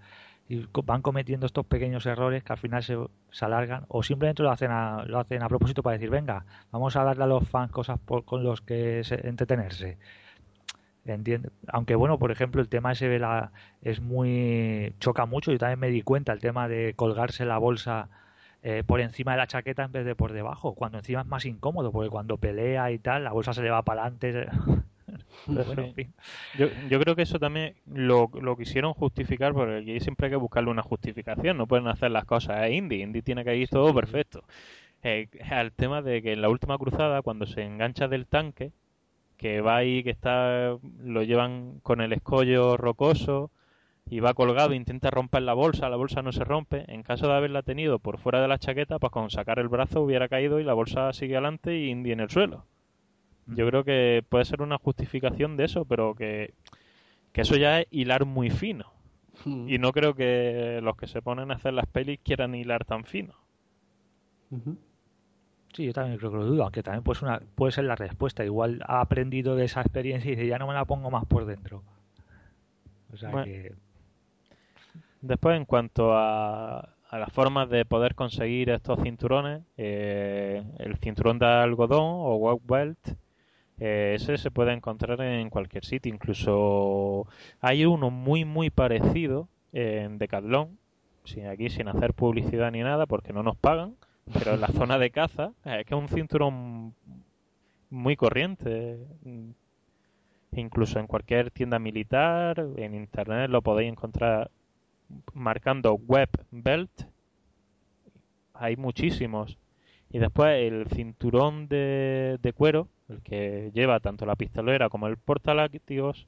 [0.48, 2.96] y van cometiendo estos pequeños errores que al final se,
[3.40, 7.04] alargan o simplemente lo hacen a, lo hacen a propósito para decir venga vamos a
[7.04, 9.98] darle a los fans cosas con los que entretenerse
[11.68, 13.48] aunque bueno por ejemplo el tema ese de
[13.82, 18.08] es muy choca mucho yo también me di cuenta el tema de colgarse la bolsa
[18.62, 21.46] eh, por encima de la chaqueta en vez de por debajo cuando encima es más
[21.46, 24.46] incómodo porque cuando pelea y tal la bolsa se le va para adelante
[26.58, 30.70] yo, yo, creo que eso también lo, lo quisieron justificar porque siempre hay que buscarle
[30.70, 32.66] una justificación, no pueden hacer las cosas.
[32.66, 34.44] Es indie, indie tiene que ir todo perfecto.
[35.02, 38.72] Eh, al tema de que en la última cruzada, cuando se engancha del tanque,
[39.36, 43.50] que va ahí, que está, lo llevan con el escollo rocoso
[44.08, 46.84] y va colgado, intenta romper la bolsa, la bolsa no se rompe.
[46.92, 50.02] En caso de haberla tenido por fuera de la chaqueta, pues con sacar el brazo
[50.02, 52.64] hubiera caído y la bolsa sigue adelante y Indy en el suelo.
[53.46, 56.54] Yo creo que puede ser una justificación de eso, pero que,
[57.34, 58.92] eso ya es hilar muy fino.
[59.44, 59.68] Hmm.
[59.68, 63.04] Y no creo que los que se ponen a hacer las pelis quieran hilar tan
[63.04, 63.34] fino.
[65.72, 67.96] Sí, yo también creo que lo dudo, aunque también puede ser, una, puede ser la
[67.96, 68.44] respuesta.
[68.44, 71.44] Igual ha aprendido de esa experiencia y dice, ya no me la pongo más por
[71.46, 71.82] dentro.
[73.12, 73.72] O sea que...
[75.20, 76.78] Después, en cuanto a,
[77.10, 82.64] a las formas de poder conseguir estos cinturones, eh, el cinturón de algodón o white
[82.66, 83.18] belt
[83.80, 87.26] eh, ese se puede encontrar en cualquier sitio, incluso
[87.60, 90.78] hay uno muy muy parecido en Decathlon,
[91.24, 93.96] sin aquí sin hacer publicidad ni nada porque no nos pagan,
[94.32, 96.94] pero en la zona de caza es que es un cinturón
[97.88, 98.98] muy corriente.
[100.52, 104.50] Incluso en cualquier tienda militar, en internet lo podéis encontrar
[105.34, 106.90] marcando web belt.
[108.54, 109.58] Hay muchísimos.
[110.10, 115.16] Y después el cinturón de, de cuero, el que lleva tanto la pistolera como el
[115.16, 116.26] portalácticos,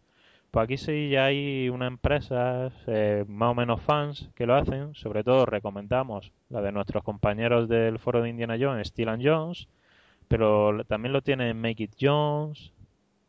[0.53, 4.95] pues aquí sí ya hay una empresa eh, más o menos fans que lo hacen.
[4.95, 9.67] Sobre todo recomendamos la de nuestros compañeros del foro de Indiana Jones, Steel and Jones,
[10.29, 12.71] pero también lo tienen Make It Jones,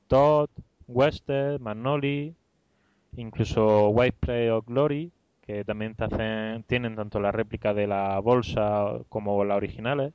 [0.08, 0.50] Todd,
[0.88, 2.36] Wester, Magnoli,
[3.16, 5.10] incluso White Play of Glory,
[5.46, 10.14] que también te hacen, tienen tanto la réplica de la bolsa como la originales.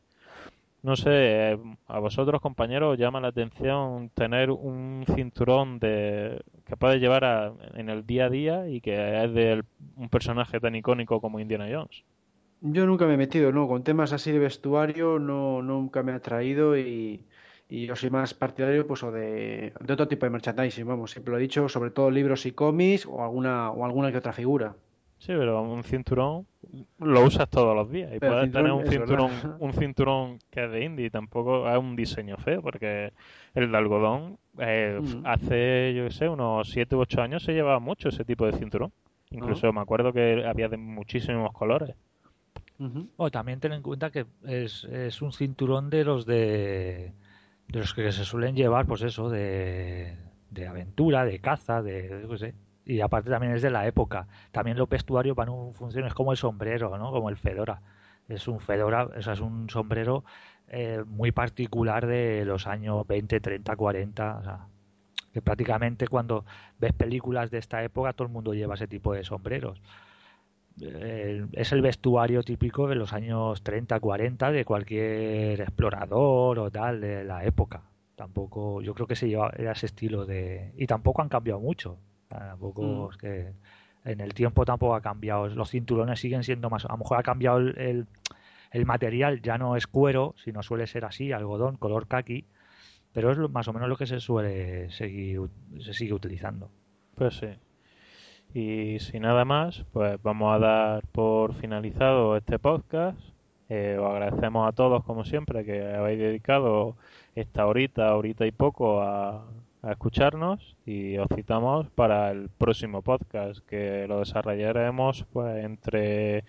[0.83, 1.59] No sé, eh,
[1.89, 7.89] a vosotros compañeros os llama la atención tener un cinturón de que puedes llevar en
[7.89, 9.65] el día a día y que es de
[9.97, 12.05] un personaje tan icónico como Indiana Jones.
[12.61, 16.21] Yo nunca me he metido, no, con temas así de vestuario no nunca me ha
[16.21, 17.25] traído y,
[17.69, 21.39] yo soy más partidario pues o de, de otro tipo de merchandising, vamos, siempre lo
[21.39, 24.75] he dicho, sobre todo libros y cómics o alguna o alguna que otra figura.
[25.19, 26.47] Sí, pero un cinturón
[26.99, 30.85] lo usas todos los días y puedes tener un cinturón, un cinturón que es de
[30.85, 33.13] indie, tampoco es un diseño feo, porque
[33.55, 35.27] el de algodón eh, mm.
[35.27, 38.53] hace, yo qué sé, unos 7 u 8 años se llevaba mucho ese tipo de
[38.53, 38.93] cinturón.
[39.31, 41.95] Incluso me acuerdo que había de muchísimos colores.
[43.17, 47.13] o también ten en cuenta que es, es un cinturón de los de,
[47.67, 50.17] de los que se suelen llevar, pues eso, de,
[50.51, 52.55] de aventura, de caza, de, yo qué sé,
[52.89, 54.27] y aparte también es de la época.
[54.51, 57.13] También los vestuarios van en funciones como el sombrero, ¿no?
[57.13, 57.83] Como el fedora.
[58.29, 60.25] Es un fedora, o sea, es un sombrero
[60.69, 64.69] eh, muy particular de los años 20, 30, 40, o sea,
[65.33, 66.45] que prácticamente cuando
[66.79, 69.81] ves películas de esta época todo el mundo lleva ese tipo de sombreros.
[71.53, 77.25] Es el vestuario típico de los años 30, 40 de cualquier explorador o tal de
[77.25, 77.83] la época.
[78.17, 81.99] Tampoco, yo creo que se lleva ese estilo de y tampoco han cambiado mucho.
[82.29, 83.11] Tampoco mm.
[83.13, 83.53] es que
[84.05, 85.49] en el tiempo tampoco ha cambiado.
[85.49, 86.85] Los cinturones siguen siendo más.
[86.85, 88.07] A lo mejor ha cambiado el,
[88.71, 92.45] el, material, ya no es cuero, sino suele ser así, algodón, color kaki.
[93.13, 95.41] Pero es más o menos lo que se suele seguir,
[95.81, 96.71] se sigue utilizando.
[97.15, 97.49] Pues sí.
[98.55, 103.19] Y sin nada más, pues vamos a dar por finalizado este podcast.
[103.69, 106.97] Eh, os agradecemos a todos, como siempre, que habéis dedicado
[107.35, 109.45] esta horita, horita y poco a,
[109.83, 116.45] a escucharnos y os citamos para el próximo podcast que lo desarrollaremos pues entre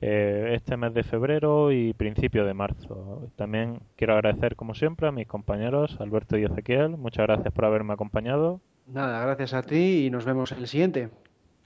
[0.00, 3.30] eh, este mes de febrero y principio de marzo.
[3.36, 6.96] También quiero agradecer como siempre a mis compañeros Alberto y Ezequiel.
[6.96, 8.60] Muchas gracias por haberme acompañado.
[8.86, 11.10] Nada, gracias a ti y nos vemos en el siguiente.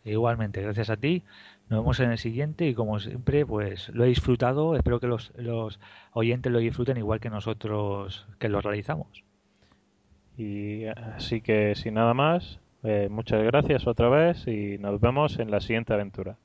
[0.04, 1.24] Igualmente, gracias a ti.
[1.68, 4.76] Nos vemos en el siguiente y como siempre, pues lo he disfrutado.
[4.76, 5.80] Espero que los, los
[6.12, 9.25] oyentes lo disfruten igual que nosotros que lo realizamos.
[10.36, 15.50] Y así que sin nada más, eh, muchas gracias otra vez y nos vemos en
[15.50, 16.36] la siguiente aventura.